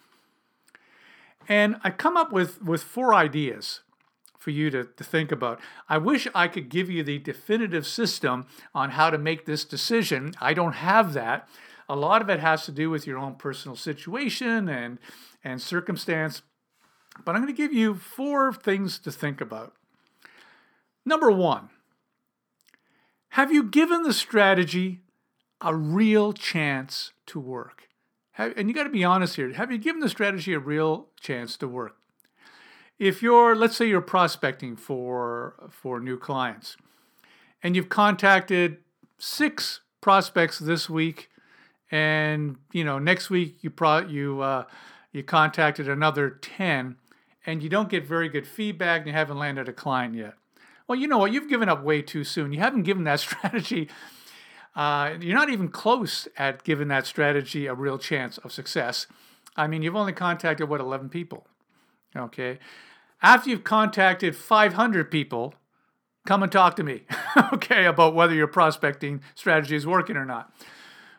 And 1.49 1.77
I 1.85 1.91
come 1.91 2.17
up 2.17 2.33
with 2.33 2.63
with 2.63 2.83
four 2.83 3.15
ideas 3.15 3.81
for 4.47 4.51
you 4.51 4.71
to, 4.71 4.85
to 4.85 5.03
think 5.03 5.33
about. 5.33 5.61
I 5.89 5.99
wish 5.99 6.29
I 6.33 6.47
could 6.47 6.69
give 6.69 6.89
you 6.89 7.03
the 7.03 7.19
definitive 7.19 7.85
system 7.85 8.47
on 8.73 8.91
how 8.91 9.11
to 9.11 9.19
make 9.19 9.45
this 9.45 9.65
decision. 9.65 10.35
I 10.41 10.55
don't 10.55 10.75
have 10.75 11.15
that. 11.15 11.49
A 11.89 11.97
lot 11.97 12.23
of 12.23 12.31
it 12.31 12.39
has 12.39 12.65
to 12.67 12.71
do 12.71 12.89
with 12.89 13.09
your 13.09 13.19
own 13.19 13.35
personal 13.35 13.75
situation 13.75 14.69
and, 14.69 15.01
and 15.43 15.61
circumstance. 15.61 16.43
But 17.25 17.35
I'm 17.35 17.43
going 17.43 17.53
to 17.53 17.61
give 17.61 17.73
you 17.73 17.95
four 17.95 18.53
things 18.53 19.01
to 19.01 19.11
think 19.11 19.41
about. 19.41 19.75
Number 21.05 21.33
one, 21.33 21.71
have 23.31 23.53
you 23.53 23.65
given 23.65 24.05
the 24.05 24.13
strategy 24.13 25.01
a 25.61 25.75
real 25.75 26.33
chance 26.33 27.13
to 27.27 27.41
work? 27.41 27.89
Have, 28.37 28.55
and 28.57 28.69
you 28.69 28.75
got 28.75 28.85
to 28.85 28.91
be 28.91 29.05
honest 29.05 29.37
here. 29.37 29.53
Have 29.53 29.71
you 29.71 29.79
given 29.79 30.01
the 30.01 30.09
strategy 30.09 30.53
a 30.55 30.59
real 30.59 31.09
chance 31.21 31.57
to 31.59 31.69
work? 31.69 31.97
if 32.99 33.23
you're 33.23 33.55
let's 33.55 33.77
say 33.77 33.87
you're 33.87 34.01
prospecting 34.01 34.77
for 34.77 35.55
for 35.71 36.01
new 36.01 36.19
clients 36.19 36.77
and 37.63 37.77
you've 37.77 37.89
contacted 37.89 38.79
six 39.19 39.81
prospects 40.01 40.59
this 40.59 40.89
week 40.89 41.29
and 41.91 42.57
you 42.73 42.85
know 42.85 42.99
next 42.99 43.29
week 43.31 43.57
you 43.61 43.71
pro 43.71 43.99
you 43.99 44.41
uh, 44.41 44.65
you 45.13 45.23
contacted 45.23 45.89
another 45.89 46.31
10 46.31 46.97
and 47.45 47.63
you 47.63 47.69
don't 47.69 47.89
get 47.89 48.07
very 48.07 48.29
good 48.29 48.47
feedback 48.47 49.01
and 49.01 49.09
you 49.09 49.13
haven't 49.13 49.39
landed 49.39 49.69
a 49.69 49.73
client 49.73 50.15
yet 50.15 50.35
well 50.89 50.99
you 50.99 51.07
know 51.07 51.19
what 51.19 51.33
you've 51.33 51.49
given 51.49 51.69
up 51.69 51.83
way 51.83 52.01
too 52.01 52.25
soon 52.25 52.53
you 52.53 52.61
haven't 52.61 52.83
given 52.83 53.05
that 53.05 53.21
strategy 53.21 53.89
uh, 54.77 55.15
you're 55.21 55.35
not 55.35 55.51
even 55.51 55.69
close 55.69 56.29
at 56.37 56.63
giving 56.63 56.89
that 56.89 57.07
strategy 57.07 57.67
a 57.67 57.75
real 57.75 57.99
chance 57.99 58.39
of 58.39 58.53
success. 58.53 59.07
I 59.57 59.67
mean 59.67 59.83
you've 59.83 59.97
only 59.97 60.13
contacted 60.13 60.69
what 60.69 60.81
11 60.81 61.09
people? 61.09 61.47
Okay. 62.15 62.59
After 63.23 63.51
you've 63.51 63.65
contacted 63.65 64.37
500 64.37 65.11
people, 65.11 65.55
come 66.27 66.43
and 66.43 66.53
talk 66.53 66.77
to 66.77 66.85
me, 66.85 67.05
okay, 67.55 67.87
about 67.87 68.15
whether 68.15 68.35
your 68.35 68.47
prospecting 68.47 69.23
strategy 69.35 69.75
is 69.75 69.87
working 69.87 70.17
or 70.17 70.27
not. 70.27 70.53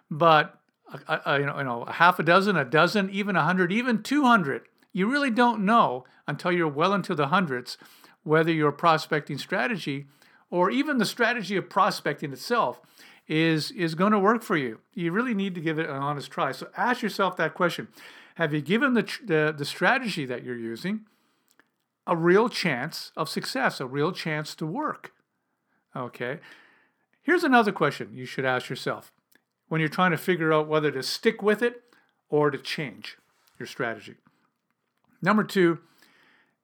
But 0.09 0.59
uh, 1.07 1.17
uh, 1.25 1.37
you, 1.39 1.45
know, 1.45 1.57
you 1.57 1.63
know, 1.63 1.81
a 1.83 1.93
half 1.93 2.19
a 2.19 2.23
dozen, 2.23 2.55
a 2.55 2.63
dozen, 2.63 3.09
even 3.09 3.35
a 3.35 3.43
hundred, 3.43 3.71
even 3.71 4.03
200, 4.03 4.63
you 4.93 5.11
really 5.11 5.31
don't 5.31 5.65
know 5.65 6.05
until 6.27 6.51
you're 6.51 6.67
well 6.67 6.93
into 6.93 7.15
the 7.15 7.27
hundreds 7.27 7.77
whether 8.23 8.51
your 8.51 8.71
prospecting 8.71 9.37
strategy 9.37 10.05
or 10.49 10.69
even 10.69 10.97
the 10.97 11.05
strategy 11.05 11.55
of 11.55 11.69
prospecting 11.69 12.31
itself 12.31 12.79
is 13.27 13.71
is 13.71 13.95
going 13.95 14.11
to 14.11 14.19
work 14.19 14.43
for 14.43 14.57
you. 14.57 14.79
You 14.93 15.11
really 15.11 15.33
need 15.33 15.55
to 15.55 15.61
give 15.61 15.79
it 15.79 15.89
an 15.89 15.95
honest 15.95 16.31
try. 16.31 16.51
So 16.51 16.69
ask 16.77 17.01
yourself 17.01 17.37
that 17.37 17.53
question: 17.53 17.87
Have 18.35 18.53
you 18.53 18.61
given 18.61 18.93
the 18.93 19.03
the, 19.23 19.53
the 19.57 19.65
strategy 19.65 20.25
that 20.25 20.43
you're 20.43 20.57
using? 20.57 21.05
a 22.07 22.15
real 22.15 22.47
chance 22.47 23.11
of 23.17 23.29
success, 23.29 23.79
a 23.81 23.85
real 23.85 24.13
chance 24.13 24.55
to 24.55 24.65
work. 24.65 25.11
Okay. 25.95 26.39
Here's 27.21 27.43
another 27.43 27.73
question 27.73 28.11
you 28.13 28.25
should 28.25 28.45
ask 28.45 28.69
yourself 28.69 29.11
when 29.67 29.81
you're 29.81 29.89
trying 29.89 30.11
to 30.11 30.17
figure 30.17 30.53
out 30.53 30.69
whether 30.69 30.89
to 30.89 31.03
stick 31.03 31.43
with 31.43 31.61
it 31.61 31.83
or 32.29 32.49
to 32.49 32.57
change 32.57 33.17
your 33.59 33.67
strategy. 33.67 34.15
Number 35.21 35.43
two, 35.43 35.79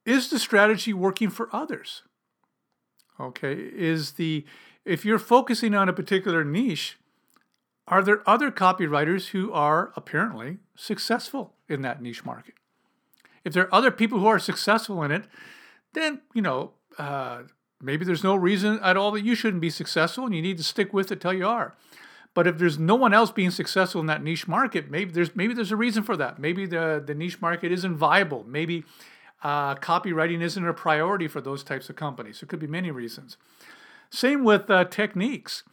is 0.06 0.30
the 0.30 0.40
strategy 0.40 0.94
working 0.94 1.30
for 1.30 1.50
others? 1.54 2.04
Okay, 3.20 3.54
is 3.54 4.14
the 4.14 4.46
if 4.86 5.06
you're 5.06 5.20
focusing 5.20 5.74
on 5.74 5.90
a 5.90 5.94
particular 5.94 6.44
niche, 6.44 6.98
are 7.88 8.02
there 8.02 8.28
other 8.30 8.52
copywriters 8.52 9.30
who 9.30 9.52
are 9.52 9.92
apparently 9.96 10.60
successful 10.76 11.54
in 11.68 11.82
that 11.82 12.02
niche 12.02 12.26
market? 12.26 12.56
If 13.44 13.54
there 13.54 13.64
are 13.64 13.76
other 13.76 13.92
people 13.92 14.20
who 14.20 14.28
are 14.28 14.40
successful 14.40 15.04
in 15.04 15.12
it, 15.12 15.26
then, 15.94 16.22
you 16.34 16.42
know, 16.42 16.72
uh, 16.98 17.44
maybe 17.82 18.06
there's 18.06 18.24
no 18.24 18.36
reason 18.36 18.80
at 18.82 18.96
all 18.96 19.12
that 19.12 19.26
you 19.26 19.36
shouldn't 19.36 19.62
be 19.62 19.70
successful 19.70 20.26
and 20.26 20.34
you 20.34 20.42
need 20.42 20.58
to 20.58 20.64
stick 20.64 20.94
with 20.94 21.12
it 21.12 21.20
till 21.20 21.34
you 21.34 21.48
are. 21.48 21.76
But 22.34 22.48
if 22.48 22.58
there's 22.58 22.80
no 22.80 22.96
one 22.96 23.14
else 23.14 23.32
being 23.32 23.52
successful 23.52 24.02
in 24.02 24.08
that 24.08 24.24
niche 24.24 24.48
market, 24.48 24.90
maybe 24.90 25.12
there's 25.12 25.36
maybe 25.36 25.54
there's 25.54 25.72
a 25.72 25.76
reason 25.76 26.04
for 26.04 26.18
that. 26.18 26.40
Maybe 26.40 26.66
the, 26.66 27.04
the 27.06 27.14
niche 27.14 27.40
market 27.42 27.72
isn't 27.72 27.96
viable. 27.96 28.44
Maybe 28.48 28.86
uh, 29.44 29.76
copywriting 29.76 30.42
isn't 30.42 30.68
a 30.68 30.74
priority 30.74 31.28
for 31.28 31.42
those 31.42 31.64
types 31.64 31.90
of 31.90 31.96
companies. 31.96 32.42
It 32.42 32.50
could 32.50 32.60
be 32.60 32.66
many 32.66 32.90
reasons. 32.90 33.38
Same 34.14 34.44
with 34.44 34.70
uh, 34.70 34.86
techniques. 34.86 35.64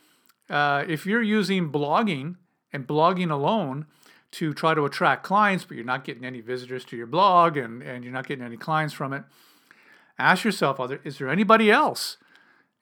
Uh, 0.48 0.84
if 0.88 1.04
you're 1.04 1.22
using 1.22 1.70
blogging 1.70 2.36
and 2.72 2.86
blogging 2.86 3.30
alone, 3.30 3.86
to 4.32 4.54
try 4.54 4.74
to 4.74 4.84
attract 4.84 5.24
clients, 5.24 5.64
but 5.64 5.76
you're 5.76 5.84
not 5.84 6.04
getting 6.04 6.24
any 6.24 6.40
visitors 6.40 6.84
to 6.84 6.96
your 6.96 7.06
blog 7.06 7.56
and, 7.56 7.82
and 7.82 8.04
you're 8.04 8.12
not 8.12 8.26
getting 8.26 8.44
any 8.44 8.56
clients 8.56 8.94
from 8.94 9.12
it, 9.12 9.24
ask 10.18 10.44
yourself, 10.44 10.80
is 11.04 11.18
there 11.18 11.28
anybody 11.28 11.70
else, 11.70 12.16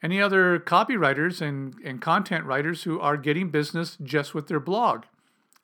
any 0.03 0.21
other 0.21 0.59
copywriters 0.59 1.41
and, 1.41 1.75
and 1.85 2.03
content 2.03 2.45
writers 2.45 2.83
who 2.83 3.01
are 3.01 3.17
getting 3.17 3.51
business 3.51 3.97
just 4.03 4.35
with 4.35 4.49
their 4.49 4.61
blog? 4.61 5.05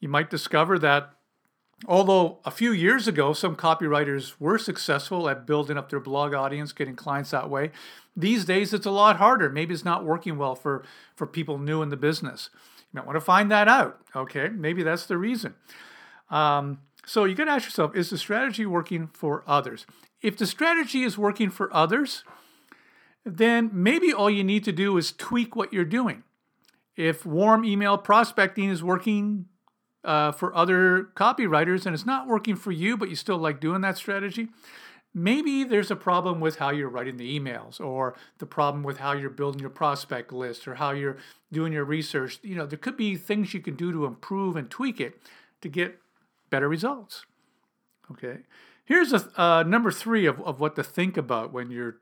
You 0.00 0.08
might 0.08 0.30
discover 0.30 0.78
that 0.78 1.10
although 1.86 2.38
a 2.44 2.50
few 2.50 2.72
years 2.72 3.08
ago 3.08 3.32
some 3.32 3.56
copywriters 3.56 4.34
were 4.38 4.58
successful 4.58 5.28
at 5.28 5.46
building 5.46 5.76
up 5.76 5.90
their 5.90 6.00
blog 6.00 6.34
audience, 6.34 6.72
getting 6.72 6.96
clients 6.96 7.30
that 7.30 7.50
way, 7.50 7.70
these 8.16 8.44
days 8.44 8.72
it's 8.72 8.86
a 8.86 8.90
lot 8.90 9.16
harder. 9.16 9.50
Maybe 9.50 9.74
it's 9.74 9.84
not 9.84 10.04
working 10.04 10.38
well 10.38 10.54
for, 10.54 10.84
for 11.14 11.26
people 11.26 11.58
new 11.58 11.82
in 11.82 11.88
the 11.88 11.96
business. 11.96 12.50
You 12.92 12.98
might 12.98 13.06
want 13.06 13.16
to 13.16 13.20
find 13.20 13.50
that 13.50 13.68
out. 13.68 14.00
Okay, 14.14 14.48
maybe 14.48 14.82
that's 14.82 15.06
the 15.06 15.18
reason. 15.18 15.54
Um, 16.30 16.78
so 17.06 17.24
you 17.24 17.34
got 17.34 17.44
to 17.44 17.50
ask 17.50 17.64
yourself 17.64 17.94
is 17.94 18.10
the 18.10 18.18
strategy 18.18 18.66
working 18.66 19.08
for 19.08 19.44
others? 19.46 19.86
If 20.22 20.36
the 20.36 20.46
strategy 20.46 21.02
is 21.02 21.18
working 21.18 21.50
for 21.50 21.74
others, 21.74 22.24
then 23.24 23.70
maybe 23.72 24.12
all 24.12 24.30
you 24.30 24.44
need 24.44 24.64
to 24.64 24.72
do 24.72 24.96
is 24.96 25.12
tweak 25.12 25.56
what 25.56 25.72
you're 25.72 25.84
doing. 25.84 26.22
If 26.96 27.26
warm 27.26 27.64
email 27.64 27.98
prospecting 27.98 28.70
is 28.70 28.82
working 28.82 29.46
uh, 30.04 30.32
for 30.32 30.54
other 30.54 31.08
copywriters 31.16 31.86
and 31.86 31.94
it's 31.94 32.06
not 32.06 32.26
working 32.26 32.56
for 32.56 32.72
you, 32.72 32.96
but 32.96 33.08
you 33.08 33.16
still 33.16 33.38
like 33.38 33.60
doing 33.60 33.80
that 33.80 33.96
strategy, 33.96 34.48
maybe 35.14 35.64
there's 35.64 35.90
a 35.90 35.96
problem 35.96 36.40
with 36.40 36.56
how 36.56 36.70
you're 36.70 36.88
writing 36.88 37.16
the 37.16 37.38
emails 37.38 37.80
or 37.80 38.14
the 38.38 38.46
problem 38.46 38.82
with 38.82 38.98
how 38.98 39.12
you're 39.12 39.30
building 39.30 39.60
your 39.60 39.70
prospect 39.70 40.32
list 40.32 40.68
or 40.68 40.74
how 40.74 40.90
you're 40.90 41.16
doing 41.52 41.72
your 41.72 41.84
research. 41.84 42.38
You 42.42 42.56
know 42.56 42.66
there 42.66 42.78
could 42.78 42.96
be 42.96 43.16
things 43.16 43.54
you 43.54 43.60
can 43.60 43.76
do 43.76 43.92
to 43.92 44.04
improve 44.04 44.56
and 44.56 44.70
tweak 44.70 45.00
it 45.00 45.20
to 45.60 45.68
get 45.68 46.00
better 46.50 46.68
results. 46.68 47.24
Okay. 48.10 48.40
Here's 48.84 49.14
a 49.14 49.40
uh, 49.40 49.62
number 49.62 49.90
three 49.90 50.26
of, 50.26 50.42
of 50.42 50.60
what 50.60 50.76
to 50.76 50.82
think 50.82 51.16
about 51.16 51.52
when 51.52 51.70
you're 51.70 51.96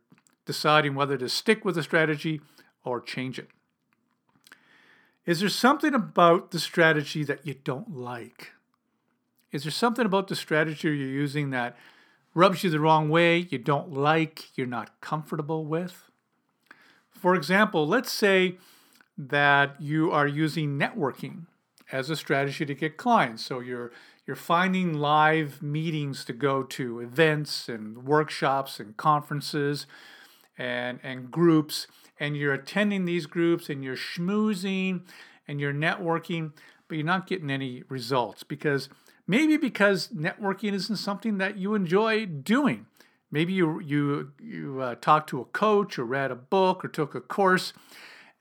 deciding 0.45 0.97
whether 0.97 1.17
to 1.17 1.29
stick 1.29 1.65
with 1.65 1.79
a 1.79 1.83
strategy 1.83 2.41
or 2.85 3.01
change 3.01 3.39
it 3.39 3.49
is 5.25 5.41
there 5.41 5.49
something 5.49 5.95
about 5.95 6.51
the 6.51 6.59
strategy 6.59 7.25
that 7.25 7.47
you 7.47 7.55
don't 7.55 7.95
like 7.95 8.53
is 9.53 9.65
there 9.65 9.73
something 9.73 10.07
about 10.07 10.29
the 10.29 10.37
strategy 10.37 10.89
you're 10.89 10.97
using 10.97 11.51
that 11.51 11.77
rubs 12.35 12.65
you 12.65 12.71
the 12.71 12.81
wrong 12.81 13.11
way, 13.11 13.47
you 13.51 13.59
don't 13.59 13.93
like, 13.93 14.57
you're 14.57 14.67
not 14.67 15.01
comfortable 15.01 15.67
with. 15.67 16.11
For 17.11 17.35
example, 17.35 17.87
let's 17.87 18.11
say 18.11 18.57
that 19.17 19.81
you 19.81 20.11
are 20.11 20.27
using 20.27 20.79
networking 20.79 21.47
as 21.93 22.09
a 22.09 22.17
strategy 22.17 22.65
to 22.65 22.75
get 22.75 22.97
clients. 22.97 23.45
So 23.45 23.61
you're 23.61 23.93
you're 24.25 24.37
finding 24.37 24.95
live 24.95 25.61
meetings 25.63 26.25
to 26.25 26.33
go 26.33 26.63
to, 26.63 27.01
events 27.01 27.69
and 27.69 28.05
workshops 28.05 28.81
and 28.81 28.97
conferences 28.97 29.87
and 30.57 30.99
and 31.03 31.31
groups 31.31 31.87
and 32.23 32.37
you're 32.37 32.55
attending 32.55 33.05
these 33.05 33.27
groups 33.27 33.69
and 33.69 33.83
you're 33.83 33.97
schmoozing 33.97 35.03
and 35.49 35.61
you're 35.61 35.75
networking, 35.75 36.53
but 36.89 36.97
you're 36.97 37.05
not 37.05 37.27
getting 37.27 37.51
any 37.51 37.83
results 37.89 38.43
because 38.43 38.89
Maybe 39.27 39.57
because 39.57 40.09
networking 40.09 40.73
isn't 40.73 40.97
something 40.97 41.39
that 41.39 41.57
you 41.57 41.75
enjoy 41.75 42.27
doing. 42.27 42.87
Maybe 43.31 43.53
you 43.53 43.81
you 43.81 44.33
you 44.41 44.81
uh, 44.81 44.97
talked 44.97 45.29
to 45.31 45.41
a 45.41 45.45
coach 45.45 45.99
or 45.99 46.05
read 46.05 46.31
a 46.31 46.35
book 46.35 46.85
or 46.85 46.89
took 46.89 47.15
a 47.15 47.21
course, 47.21 47.73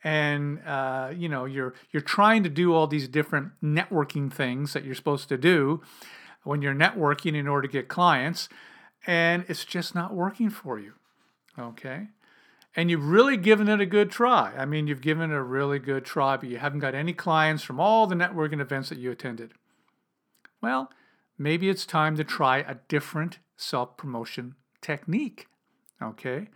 and 0.02 0.60
uh, 0.66 1.12
you 1.16 1.28
know 1.28 1.44
you're 1.44 1.74
you're 1.92 2.02
trying 2.02 2.42
to 2.42 2.50
do 2.50 2.74
all 2.74 2.86
these 2.86 3.08
different 3.08 3.52
networking 3.62 4.30
things 4.32 4.72
that 4.72 4.84
you're 4.84 4.94
supposed 4.94 5.28
to 5.28 5.38
do 5.38 5.80
when 6.42 6.60
you're 6.60 6.74
networking 6.74 7.36
in 7.36 7.46
order 7.46 7.68
to 7.68 7.72
get 7.72 7.88
clients, 7.88 8.48
and 9.06 9.44
it's 9.48 9.64
just 9.64 9.94
not 9.94 10.12
working 10.12 10.50
for 10.50 10.78
you. 10.78 10.94
Okay, 11.58 12.08
and 12.74 12.90
you've 12.90 13.08
really 13.08 13.36
given 13.36 13.68
it 13.68 13.80
a 13.80 13.86
good 13.86 14.10
try. 14.10 14.52
I 14.56 14.64
mean, 14.64 14.86
you've 14.86 15.00
given 15.02 15.30
it 15.30 15.34
a 15.34 15.42
really 15.42 15.78
good 15.78 16.04
try, 16.04 16.36
but 16.36 16.48
you 16.48 16.58
haven't 16.58 16.80
got 16.80 16.94
any 16.94 17.12
clients 17.12 17.62
from 17.62 17.78
all 17.78 18.06
the 18.06 18.14
networking 18.14 18.60
events 18.60 18.88
that 18.88 18.98
you 18.98 19.10
attended. 19.10 19.52
Well, 20.62 20.90
maybe 21.36 21.68
it's 21.68 21.84
time 21.84 22.16
to 22.16 22.24
try 22.24 22.58
a 22.58 22.76
different 22.88 23.38
self 23.56 23.96
promotion 23.96 24.54
technique. 24.80 25.46
Okay? 26.02 26.48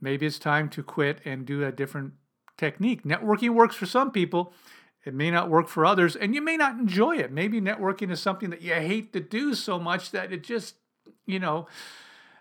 Maybe 0.00 0.26
it's 0.26 0.38
time 0.38 0.68
to 0.70 0.82
quit 0.82 1.20
and 1.24 1.46
do 1.46 1.64
a 1.64 1.72
different 1.72 2.12
technique. 2.58 3.04
Networking 3.04 3.50
works 3.50 3.74
for 3.74 3.86
some 3.86 4.10
people, 4.10 4.52
it 5.04 5.14
may 5.14 5.30
not 5.30 5.50
work 5.50 5.68
for 5.68 5.84
others, 5.84 6.16
and 6.16 6.34
you 6.34 6.40
may 6.40 6.56
not 6.56 6.78
enjoy 6.78 7.16
it. 7.16 7.30
Maybe 7.30 7.60
networking 7.60 8.10
is 8.10 8.20
something 8.20 8.50
that 8.50 8.62
you 8.62 8.72
hate 8.72 9.12
to 9.12 9.20
do 9.20 9.54
so 9.54 9.78
much 9.78 10.10
that 10.12 10.32
it 10.32 10.42
just, 10.42 10.76
you 11.26 11.38
know, 11.38 11.66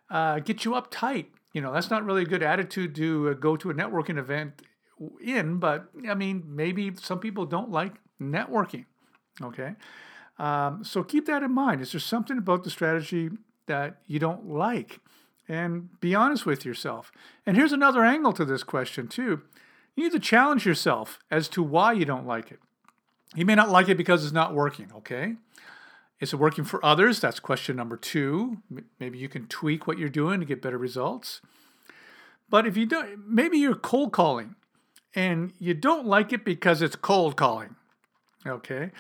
uh, 0.10 0.40
gets 0.40 0.64
you 0.64 0.72
uptight. 0.72 1.26
You 1.54 1.62
know, 1.62 1.72
that's 1.72 1.90
not 1.90 2.04
really 2.04 2.24
a 2.24 2.26
good 2.26 2.44
attitude 2.44 2.96
to 2.96 3.30
uh, 3.30 3.34
go 3.34 3.56
to 3.56 3.70
a 3.70 3.74
networking 3.74 4.18
event 4.18 4.62
in, 5.22 5.58
but 5.58 5.90
I 6.10 6.16
mean, 6.16 6.44
maybe 6.48 6.92
some 6.96 7.20
people 7.20 7.46
don't 7.46 7.72
like 7.72 7.94
networking. 8.22 8.86
Okay. 9.42 9.76
Um, 10.40 10.84
so 10.84 11.04
keep 11.04 11.26
that 11.28 11.44
in 11.44 11.52
mind. 11.52 11.82
Is 11.82 11.92
there 11.92 12.02
something 12.02 12.38
about 12.38 12.64
the 12.64 12.70
strategy 12.70 13.30
that 13.68 13.98
you 14.08 14.20
don't 14.20 14.48
like? 14.48 15.00
And 15.48 16.00
be 16.00 16.16
honest 16.16 16.46
with 16.46 16.66
yourself. 16.66 17.12
And 17.46 17.58
here's 17.58 17.74
another 17.74 18.04
angle 18.04 18.34
to 18.34 18.46
this 18.46 18.64
question, 18.64 19.08
too. 19.08 19.42
You 19.96 20.06
need 20.06 20.14
to 20.14 20.20
challenge 20.20 20.66
yourself 20.66 21.20
as 21.30 21.48
to 21.50 21.62
why 21.62 21.94
you 21.94 22.06
don't 22.06 22.26
like 22.26 22.52
it. 22.52 22.60
You 23.36 23.46
may 23.46 23.56
not 23.56 23.70
like 23.70 23.90
it 23.90 23.98
because 23.98 24.24
it's 24.24 24.34
not 24.34 24.54
working, 24.54 24.92
okay? 24.96 25.36
Is 26.24 26.32
it 26.32 26.38
working 26.38 26.64
for 26.64 26.84
others? 26.86 27.20
That's 27.20 27.42
question 27.42 27.76
number 27.76 27.98
two. 27.98 28.60
Maybe 28.98 29.18
you 29.18 29.28
can 29.28 29.46
tweak 29.46 29.86
what 29.86 29.98
you're 29.98 30.08
doing 30.08 30.40
to 30.40 30.46
get 30.46 30.62
better 30.62 30.78
results. 30.78 31.42
But 32.50 32.66
if 32.66 32.78
you 32.78 32.86
don't, 32.86 33.28
maybe 33.28 33.58
you're 33.58 33.76
cold 33.76 34.14
calling 34.14 34.56
and 35.14 35.52
you 35.60 35.74
don't 35.74 36.06
like 36.06 36.32
it 36.32 36.46
because 36.46 36.82
it's 36.82 36.96
cold 36.96 37.36
calling, 37.36 37.76
okay? 38.48 38.92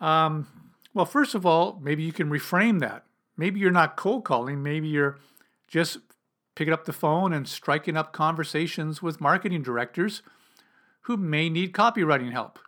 Um, 0.00 0.48
well, 0.92 1.04
first 1.04 1.36
of 1.36 1.46
all, 1.46 1.78
maybe 1.80 2.02
you 2.02 2.12
can 2.12 2.28
reframe 2.28 2.80
that. 2.80 3.04
Maybe 3.36 3.60
you're 3.60 3.70
not 3.70 3.96
cold 3.96 4.24
calling, 4.24 4.60
maybe 4.60 4.88
you're 4.88 5.20
just 5.68 5.98
picking 6.56 6.74
up 6.74 6.84
the 6.84 6.92
phone 6.92 7.32
and 7.32 7.46
striking 7.46 7.96
up 7.96 8.12
conversations 8.12 9.00
with 9.00 9.20
marketing 9.20 9.62
directors 9.62 10.20
who 11.02 11.16
may 11.16 11.48
need 11.48 11.74
copywriting 11.74 12.32
help. 12.32 12.58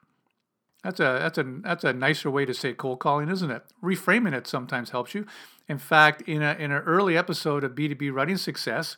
That's 0.85 1.01
a 1.01 1.19
that's 1.21 1.39
a 1.39 1.43
that's 1.63 1.85
a 1.85 1.93
nicer 1.93 2.31
way 2.31 2.45
to 2.45 2.55
say 2.55 2.75
cold 2.75 3.01
calling, 3.01 3.29
isn't 3.29 3.51
it? 3.51 3.63
Reframing 3.83 4.35
it 4.35 4.47
sometimes 4.47 4.91
helps 4.91 5.15
you. 5.15 5.27
In 5.69 5.79
fact, 5.79 6.23
in 6.29 6.43
a 6.43 6.53
in 6.55 6.71
an 6.71 6.83
early 6.83 7.17
episode 7.17 7.65
of 7.65 7.73
B2B 7.73 8.13
Writing 8.13 8.37
Success, 8.37 8.97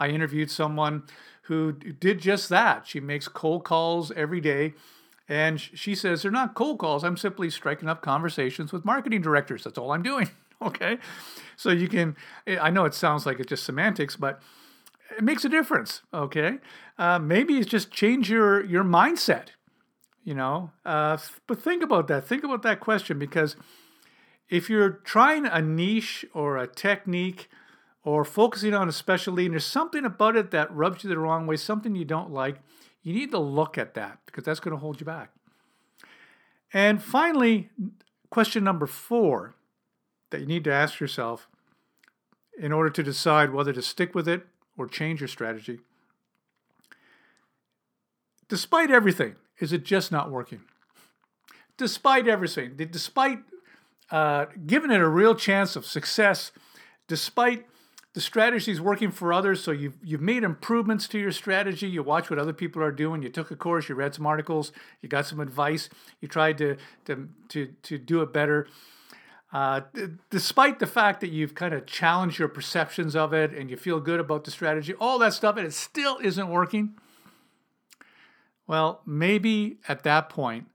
I 0.00 0.08
interviewed 0.08 0.50
someone 0.50 1.04
who 1.42 1.72
did 1.72 2.18
just 2.20 2.48
that. 2.48 2.88
She 2.88 2.98
makes 2.98 3.28
cold 3.28 3.62
calls 3.62 4.10
every 4.12 4.40
day 4.40 4.74
and 5.28 5.60
she 5.60 5.94
says, 5.94 6.22
they're 6.22 6.30
not 6.30 6.54
cold 6.54 6.78
calls. 6.78 7.02
I'm 7.02 7.16
simply 7.16 7.50
striking 7.50 7.88
up 7.88 8.00
conversations 8.00 8.72
with 8.72 8.84
marketing 8.84 9.22
directors. 9.22 9.64
That's 9.64 9.78
all 9.78 9.92
I'm 9.92 10.02
doing. 10.02 10.30
okay. 10.62 10.98
So 11.56 11.70
you 11.70 11.88
can, 11.88 12.16
I 12.46 12.70
know 12.70 12.84
it 12.84 12.94
sounds 12.94 13.26
like 13.26 13.40
it's 13.40 13.48
just 13.48 13.64
semantics, 13.64 14.16
but 14.16 14.40
it 15.16 15.24
makes 15.24 15.44
a 15.44 15.48
difference. 15.48 16.02
Okay. 16.14 16.58
Uh, 16.98 17.18
maybe 17.18 17.58
it's 17.58 17.68
just 17.68 17.90
change 17.90 18.30
your, 18.30 18.64
your 18.64 18.84
mindset, 18.84 19.48
you 20.26 20.34
know. 20.34 20.72
Uh, 20.84 21.16
but 21.46 21.62
think 21.62 21.82
about 21.82 22.08
that. 22.08 22.26
Think 22.26 22.44
about 22.44 22.60
that 22.62 22.80
question 22.80 23.18
because 23.18 23.56
if 24.50 24.68
you're 24.68 24.90
trying 24.90 25.46
a 25.46 25.62
niche 25.62 26.26
or 26.34 26.58
a 26.58 26.66
technique, 26.66 27.48
or 28.06 28.24
focusing 28.24 28.72
on 28.72 28.88
a 28.88 28.92
specialty 28.92 29.46
and 29.46 29.52
there's 29.52 29.66
something 29.66 30.04
about 30.04 30.36
it 30.36 30.52
that 30.52 30.72
rubs 30.72 31.02
you 31.02 31.10
the 31.10 31.18
wrong 31.18 31.44
way, 31.44 31.56
something 31.56 31.96
you 31.96 32.04
don't 32.04 32.30
like, 32.30 32.60
you 33.02 33.12
need 33.12 33.32
to 33.32 33.38
look 33.38 33.76
at 33.76 33.94
that 33.94 34.20
because 34.24 34.44
that's 34.44 34.60
going 34.60 34.74
to 34.74 34.80
hold 34.80 35.00
you 35.00 35.04
back. 35.04 35.32
And 36.72 37.02
finally, 37.02 37.68
question 38.30 38.62
number 38.62 38.86
four 38.86 39.56
that 40.30 40.40
you 40.40 40.46
need 40.46 40.62
to 40.64 40.72
ask 40.72 41.00
yourself 41.00 41.48
in 42.56 42.72
order 42.72 42.90
to 42.90 43.02
decide 43.02 43.52
whether 43.52 43.72
to 43.72 43.82
stick 43.82 44.14
with 44.14 44.28
it 44.28 44.46
or 44.78 44.86
change 44.86 45.20
your 45.20 45.28
strategy. 45.28 45.80
Despite 48.48 48.92
everything, 48.92 49.34
is 49.58 49.72
it 49.72 49.84
just 49.84 50.12
not 50.12 50.30
working? 50.30 50.62
Despite 51.76 52.26
everything, 52.26 52.76
despite 52.76 53.40
uh, 54.10 54.46
giving 54.66 54.90
it 54.90 55.00
a 55.00 55.08
real 55.08 55.34
chance 55.34 55.76
of 55.76 55.84
success, 55.84 56.52
despite 57.08 57.66
the 58.16 58.22
strategies 58.22 58.80
working 58.80 59.10
for 59.10 59.30
others. 59.30 59.62
So 59.62 59.72
you've 59.72 59.98
you've 60.02 60.22
made 60.22 60.42
improvements 60.42 61.06
to 61.08 61.18
your 61.18 61.32
strategy. 61.32 61.86
You 61.86 62.02
watch 62.02 62.30
what 62.30 62.38
other 62.38 62.54
people 62.54 62.82
are 62.82 62.90
doing. 62.90 63.22
You 63.22 63.28
took 63.28 63.50
a 63.50 63.56
course. 63.56 63.90
You 63.90 63.94
read 63.94 64.14
some 64.14 64.24
articles. 64.24 64.72
You 65.02 65.08
got 65.10 65.26
some 65.26 65.38
advice. 65.38 65.90
You 66.22 66.28
tried 66.28 66.56
to 66.56 66.78
to 67.04 67.28
to 67.50 67.66
to 67.82 67.98
do 67.98 68.22
it 68.22 68.32
better. 68.32 68.68
Uh, 69.52 69.82
despite 70.30 70.78
the 70.78 70.86
fact 70.86 71.20
that 71.20 71.28
you've 71.28 71.54
kind 71.54 71.74
of 71.74 71.84
challenged 71.84 72.38
your 72.38 72.48
perceptions 72.48 73.14
of 73.14 73.34
it 73.34 73.52
and 73.52 73.68
you 73.68 73.76
feel 73.76 74.00
good 74.00 74.18
about 74.18 74.44
the 74.44 74.50
strategy, 74.50 74.94
all 74.94 75.18
that 75.18 75.34
stuff, 75.34 75.58
and 75.58 75.66
it 75.66 75.74
still 75.74 76.16
isn't 76.22 76.48
working. 76.48 76.94
Well, 78.66 79.00
maybe 79.06 79.78
at 79.88 80.02
that 80.02 80.28
point, 80.28 80.66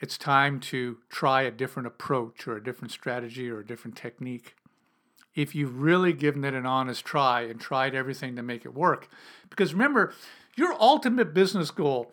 it's 0.00 0.18
time 0.18 0.60
to 0.60 0.98
try 1.08 1.42
a 1.42 1.50
different 1.50 1.86
approach 1.86 2.46
or 2.46 2.56
a 2.56 2.62
different 2.62 2.92
strategy 2.92 3.50
or 3.50 3.60
a 3.60 3.66
different 3.66 3.96
technique 3.96 4.54
if 5.34 5.54
you've 5.54 5.80
really 5.80 6.12
given 6.12 6.44
it 6.44 6.54
an 6.54 6.66
honest 6.66 7.04
try 7.04 7.42
and 7.42 7.60
tried 7.60 7.94
everything 7.94 8.34
to 8.36 8.42
make 8.42 8.64
it 8.64 8.74
work. 8.74 9.08
Because 9.48 9.72
remember, 9.72 10.12
your 10.56 10.74
ultimate 10.80 11.32
business 11.32 11.70
goal 11.70 12.12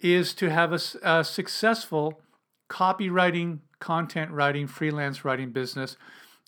is 0.00 0.32
to 0.34 0.50
have 0.50 0.72
a, 0.72 0.80
a 1.02 1.24
successful 1.24 2.22
copywriting, 2.70 3.58
content 3.78 4.30
writing, 4.30 4.66
freelance 4.66 5.24
writing 5.24 5.50
business 5.50 5.96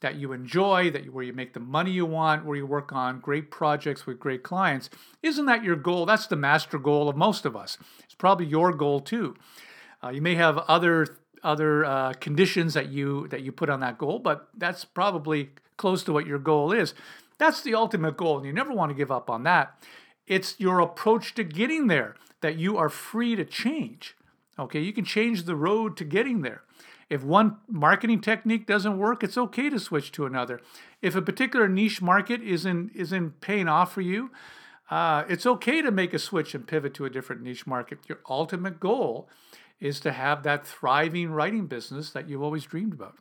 that 0.03 0.17
you 0.17 0.33
enjoy, 0.33 0.91
that 0.91 1.05
you, 1.05 1.13
where 1.13 1.25
you 1.25 1.33
make 1.33 1.55
the 1.55 1.61
money 1.61 1.91
you 1.91 2.05
want, 2.05 2.45
where 2.45 2.57
you 2.57 2.67
work 2.67 2.93
on 2.93 3.21
great 3.21 3.51
projects 3.51 4.05
with 4.05 4.21
great 4.21 4.43
clients. 4.43 4.91
Isn't 5.23 5.47
that 5.47 5.65
your 5.65 5.77
goal? 5.77 6.05
That's 6.05 6.27
the 6.27 6.37
master 6.37 6.79
goal 6.79 7.09
of 7.09 7.17
most 7.17 7.47
of 7.47 7.57
us. 7.57 7.79
It's 8.05 8.15
probably 8.15 8.47
your 8.47 8.73
goal 8.73 9.01
too. 9.01 9.35
Uh, 10.05 10.11
you 10.11 10.21
may 10.21 10.35
have 10.35 10.59
other 10.59 11.19
other 11.45 11.85
uh, 11.85 12.13
conditions 12.15 12.75
that 12.75 12.89
you 12.89 13.27
that 13.29 13.43
you 13.43 13.51
put 13.51 13.71
on 13.71 13.81
that 13.81 13.99
goal, 13.99 14.19
but 14.19 14.49
that's 14.57 14.85
probably 14.85 15.51
close 15.77 16.05
to 16.05 16.13
what 16.13 16.27
your 16.27 16.39
goal 16.39 16.73
is. 16.73 16.95
That's 17.39 17.63
the 17.63 17.75
ultimate 17.75 18.17
goal, 18.17 18.37
and 18.37 18.47
you 18.47 18.53
never 18.53 18.73
want 18.73 18.91
to 18.91 18.95
give 18.95 19.11
up 19.11 19.31
on 19.31 19.43
that. 19.45 19.75
It's 20.27 20.59
your 20.59 20.81
approach 20.81 21.35
to 21.35 21.45
getting 21.45 21.87
there 21.87 22.17
that 22.41 22.57
you 22.57 22.77
are 22.77 22.89
free 22.89 23.35
to 23.37 23.45
change. 23.45 24.17
Okay, 24.59 24.81
you 24.81 24.93
can 24.93 25.05
change 25.05 25.45
the 25.45 25.57
road 25.57 25.97
to 25.97 26.05
getting 26.05 26.43
there. 26.43 26.63
If 27.13 27.23
one 27.23 27.59
marketing 27.69 28.23
technique 28.23 28.67
doesn't 28.67 28.97
work, 28.97 29.23
it's 29.23 29.37
okay 29.37 29.69
to 29.69 29.79
switch 29.79 30.13
to 30.13 30.25
another. 30.25 30.63
If 31.03 31.15
a 31.15 31.21
particular 31.21 31.69
niche 31.69 32.01
market 32.01 32.41
isn't 32.41 32.93
isn't 32.95 33.43
paying 33.43 33.69
off 33.69 33.93
for 33.93 34.01
you, 34.01 34.31
uh, 34.91 35.25
it's 35.29 35.45
okay 35.45 35.83
to 35.83 35.91
make 35.91 36.15
a 36.15 36.19
switch 36.19 36.55
and 36.55 36.67
pivot 36.67 36.95
to 36.95 37.05
a 37.05 37.11
different 37.11 37.43
niche 37.43 37.67
market. 37.67 37.99
Your 38.09 38.21
ultimate 38.31 38.81
goal 38.81 39.29
is 39.79 40.01
to 40.01 40.13
have 40.13 40.43
that 40.45 40.67
thriving 40.67 41.33
writing 41.33 41.67
business 41.67 42.09
that 42.13 42.31
you've 42.31 42.43
always 42.43 42.65
dreamed 42.65 42.95
about. 42.95 43.19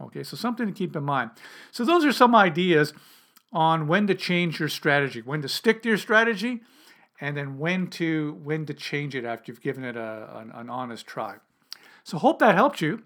Okay, 0.00 0.22
so 0.22 0.34
something 0.34 0.66
to 0.66 0.72
keep 0.72 0.96
in 0.96 1.04
mind. 1.04 1.30
So 1.72 1.84
those 1.84 2.06
are 2.06 2.12
some 2.12 2.34
ideas 2.34 2.94
on 3.52 3.86
when 3.86 4.06
to 4.06 4.14
change 4.14 4.60
your 4.60 4.70
strategy, 4.70 5.20
when 5.20 5.42
to 5.42 5.48
stick 5.48 5.82
to 5.82 5.90
your 5.90 5.98
strategy, 5.98 6.62
and 7.20 7.36
then 7.36 7.58
when 7.58 7.88
to 7.88 8.40
when 8.42 8.64
to 8.64 8.72
change 8.72 9.14
it 9.14 9.26
after 9.26 9.52
you've 9.52 9.60
given 9.60 9.84
it 9.84 9.94
a, 9.94 10.38
an, 10.38 10.52
an 10.54 10.70
honest 10.70 11.06
try. 11.06 11.34
So 12.02 12.16
hope 12.16 12.38
that 12.38 12.54
helped 12.54 12.80
you. 12.80 13.02